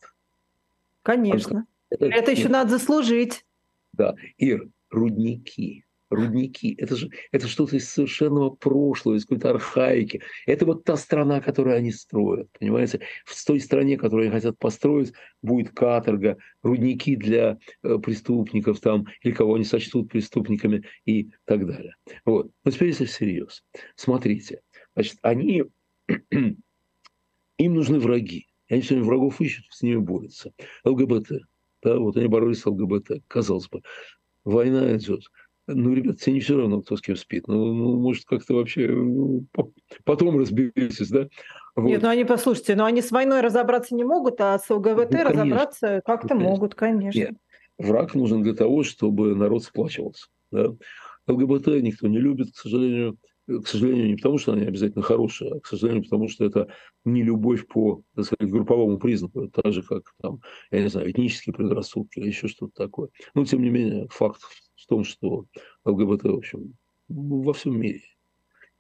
[1.05, 1.67] Конечно.
[1.91, 3.47] Это, это еще надо заслужить.
[3.93, 4.17] Да.
[4.39, 5.85] Ир, рудники
[6.15, 6.75] рудники.
[6.79, 10.23] Это же это что-то из совершенного прошлого, из какой-то архаики.
[10.47, 13.01] Это вот та страна, которую они строят, понимаете?
[13.25, 19.33] В той стране, которую они хотят построить, будет каторга, рудники для э, преступников там, или
[19.33, 21.97] кого они сочтут преступниками и так далее.
[22.25, 22.51] Вот.
[22.65, 23.65] Но теперь если всерьез.
[23.97, 24.61] Смотрите.
[24.95, 25.65] Значит, они...
[27.57, 28.49] Им нужны враги.
[28.69, 30.53] Они все время врагов ищут, с ними борются.
[30.85, 31.43] ЛГБТ.
[31.83, 33.83] Да, вот они боролись с ЛГБТ, казалось бы.
[34.45, 35.23] Война идет.
[35.67, 37.49] Ну, ребят, тебе не все равно, кто с кем спит.
[37.49, 39.47] Ну, ну может, как-то вообще ну,
[40.05, 41.29] потом разберетесь, да?
[41.75, 41.89] Вот.
[41.89, 45.25] Нет, ну они, послушайте, но они с войной разобраться не могут, а с ЛГБТ ну,
[45.25, 47.19] разобраться как-то ну, могут, конечно.
[47.19, 47.35] Нет.
[47.79, 50.27] Враг нужен для того, чтобы народ сплачивался.
[50.51, 50.75] Да?
[51.27, 53.17] ЛГБТ никто не любит, к сожалению.
[53.47, 56.69] К сожалению, не потому, что они обязательно хорошие, а, к сожалению, потому что это
[57.05, 60.41] не любовь по, так сказать, групповому признаку, так же, как, там,
[60.71, 63.11] я не знаю, этнические предрассудки или еще что-то такое.
[63.35, 64.41] Но, тем не менее, факт
[64.77, 65.45] в том, что
[65.85, 66.75] ЛГБТ, в общем,
[67.09, 68.01] во всем мире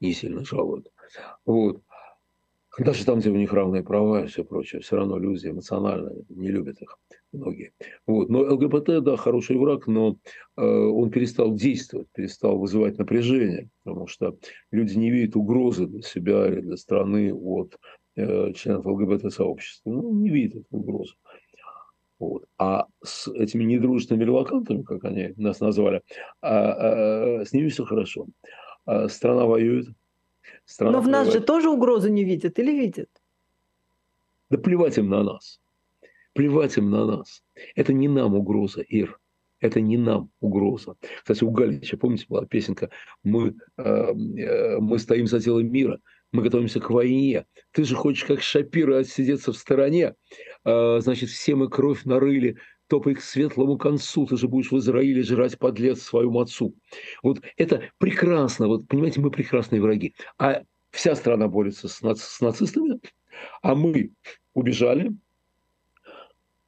[0.00, 0.88] не сильно жалуют.
[1.44, 1.82] Вот.
[2.78, 6.48] Даже там, где у них равные права и все прочее, все равно люди эмоционально не
[6.48, 6.98] любят их
[7.32, 7.72] многие.
[8.06, 8.28] Вот.
[8.28, 10.18] Но ЛГБТ, да, хороший враг, но
[10.56, 14.36] э, он перестал действовать, перестал вызывать напряжение, потому что
[14.72, 17.76] люди не видят угрозы для себя или для страны от
[18.16, 19.90] э, членов ЛГБТ-сообщества.
[19.90, 21.14] Ну, не видят этой угрозы.
[22.18, 22.44] Вот.
[22.58, 26.02] А с этими недружественными релакантами, как они нас назвали,
[26.40, 28.26] а, а, с ними все хорошо.
[28.86, 29.88] А страна воюет.
[30.64, 33.10] Страна Но в нас же тоже угрозы не видят или видят?
[34.50, 35.60] Да плевать им на нас.
[36.32, 37.42] Плевать им на нас.
[37.74, 39.18] Это не нам угроза, Ир.
[39.60, 40.96] Это не нам угроза.
[41.20, 42.90] Кстати, у Галича, помните, была песенка
[43.22, 46.00] «Мы, э, э, мы стоим за телом мира,
[46.32, 47.46] мы готовимся к войне.
[47.70, 50.16] Ты же хочешь, как Шапира, отсидеться в стороне.
[50.64, 52.58] А, значит, все мы кровь нарыли,
[52.88, 56.74] топай к светлому концу, ты же будешь в Израиле жрать подлец свою отцу.
[57.22, 60.14] Вот это прекрасно, вот понимаете, мы прекрасные враги.
[60.38, 63.00] А вся страна борется с, наци- с нацистами,
[63.62, 64.12] а мы
[64.52, 65.12] убежали,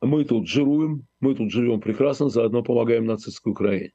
[0.01, 3.93] мы тут жируем, мы тут живем прекрасно, заодно помогаем нацистской Украине.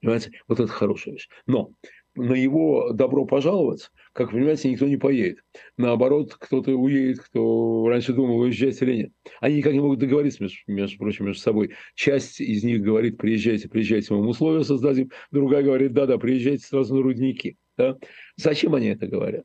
[0.00, 1.28] Понимаете, вот это хорошая вещь.
[1.46, 1.70] Но
[2.16, 5.44] на его добро пожаловать, как вы понимаете, никто не поедет.
[5.76, 9.12] Наоборот, кто-то уедет, кто раньше думал, уезжать или нет.
[9.40, 11.72] Они никак не могут договориться, между, между прочим, между собой.
[11.94, 15.10] Часть из них говорит, приезжайте, приезжайте, мы вам условия создадим.
[15.30, 17.56] Другая говорит, да-да, приезжайте сразу на рудники.
[17.76, 17.98] Да?
[18.36, 19.44] Зачем они это говорят?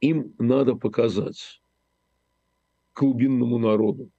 [0.00, 1.62] Им надо показать
[2.94, 4.10] глубинному народу.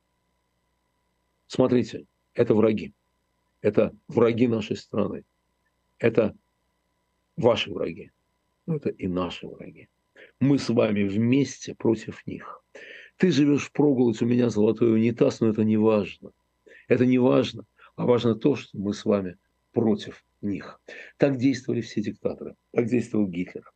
[1.45, 2.93] Смотрите, это враги.
[3.61, 5.23] Это враги нашей страны.
[5.99, 6.35] Это
[7.41, 8.11] ваши враги,
[8.65, 9.89] но это и наши враги.
[10.39, 12.63] Мы с вами вместе против них.
[13.17, 16.31] Ты живешь в проголодь, у меня золотой унитаз, но это не важно.
[16.87, 17.65] Это не важно,
[17.95, 19.37] а важно то, что мы с вами
[19.71, 20.81] против них.
[21.17, 23.71] Так действовали все диктаторы, так действовал Гитлер.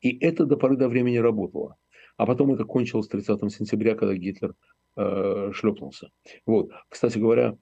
[0.00, 1.76] И это до поры до времени работало.
[2.16, 4.54] А потом это кончилось 30 сентября, когда Гитлер
[4.96, 6.10] э, шлепнулся.
[6.46, 6.70] Вот.
[6.88, 7.56] Кстати говоря,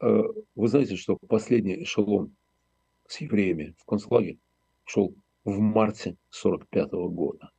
[0.00, 0.22] э,
[0.54, 2.34] вы знаете, что последний эшелон
[3.06, 4.38] с евреями в концлагере
[4.84, 5.14] шел
[5.44, 7.50] в марте 1945 года.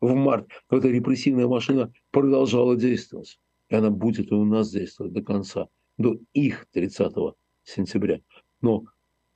[0.00, 0.48] В марте.
[0.70, 3.40] Эта репрессивная машина продолжала действовать.
[3.68, 7.12] И она будет и у нас действовать до конца, до их 30
[7.64, 8.20] сентября.
[8.60, 8.84] Но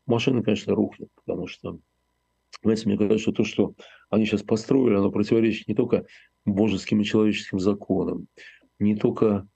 [0.07, 1.81] машина, конечно, рухнет, потому что,
[2.63, 3.75] знаете, мне кажется, что то, что
[4.09, 6.07] они сейчас построили, оно противоречит не только
[6.45, 8.29] божеским и человеческим законам,
[8.79, 9.49] не только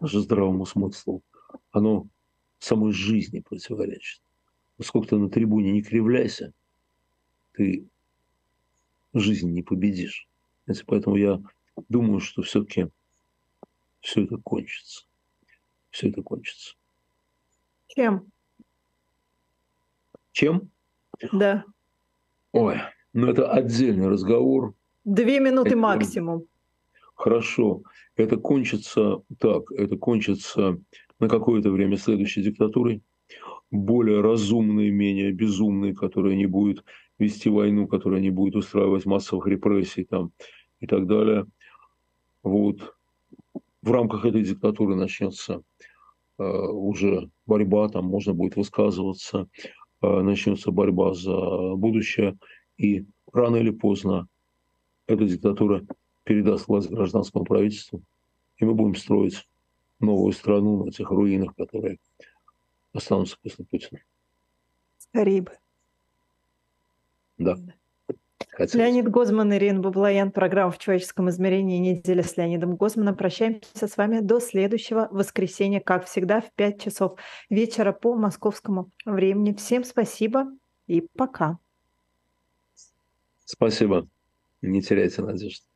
[0.00, 1.22] даже здравому смыслу,
[1.70, 2.06] оно
[2.58, 4.22] самой жизни противоречит.
[4.80, 6.52] Сколько ты на трибуне не кривляйся–
[7.54, 7.88] ты
[9.12, 10.28] жизнь не победишь.
[10.86, 11.40] Поэтому я
[11.88, 12.88] думаю, что все-таки
[14.00, 15.04] все это кончится.
[15.90, 16.74] Все это кончится.
[17.88, 18.26] Чем?
[20.32, 20.70] Чем?
[21.32, 21.64] Да.
[22.52, 22.76] Ой,
[23.12, 24.74] ну это отдельный разговор.
[25.04, 25.78] Две минуты это...
[25.78, 26.46] максимум.
[27.14, 27.84] Хорошо,
[28.16, 30.78] это кончится так, это кончится
[31.20, 33.02] на какое-то время следующей диктатурой,
[33.70, 36.84] более разумной, менее безумной, которая не будет
[37.18, 40.32] вести войну, которая не будет устраивать массовых репрессий там,
[40.80, 41.46] и так далее.
[42.42, 42.94] Вот.
[43.82, 45.62] В рамках этой диктатуры начнется
[46.38, 49.48] э, уже борьба, там можно будет высказываться,
[50.02, 52.38] э, начнется борьба за будущее,
[52.76, 54.28] и рано или поздно
[55.06, 55.84] эта диктатура
[56.24, 58.02] передаст власть гражданскому правительству,
[58.56, 59.46] и мы будем строить
[60.00, 61.98] новую страну на тех руинах, которые
[62.92, 64.00] останутся после Путина.
[64.98, 65.52] Скорее бы.
[67.38, 67.56] Да.
[68.50, 68.74] Хотелось.
[68.74, 71.78] Леонид Гозман, Ирина Баблоян, программа «В человеческом измерении.
[71.78, 73.16] Неделя с Леонидом Гозманом».
[73.16, 77.18] Прощаемся с вами до следующего воскресенья, как всегда, в 5 часов
[77.50, 79.54] вечера по московскому времени.
[79.54, 80.46] Всем спасибо
[80.86, 81.58] и пока.
[83.44, 84.06] Спасибо.
[84.62, 85.66] Не теряйте надежды.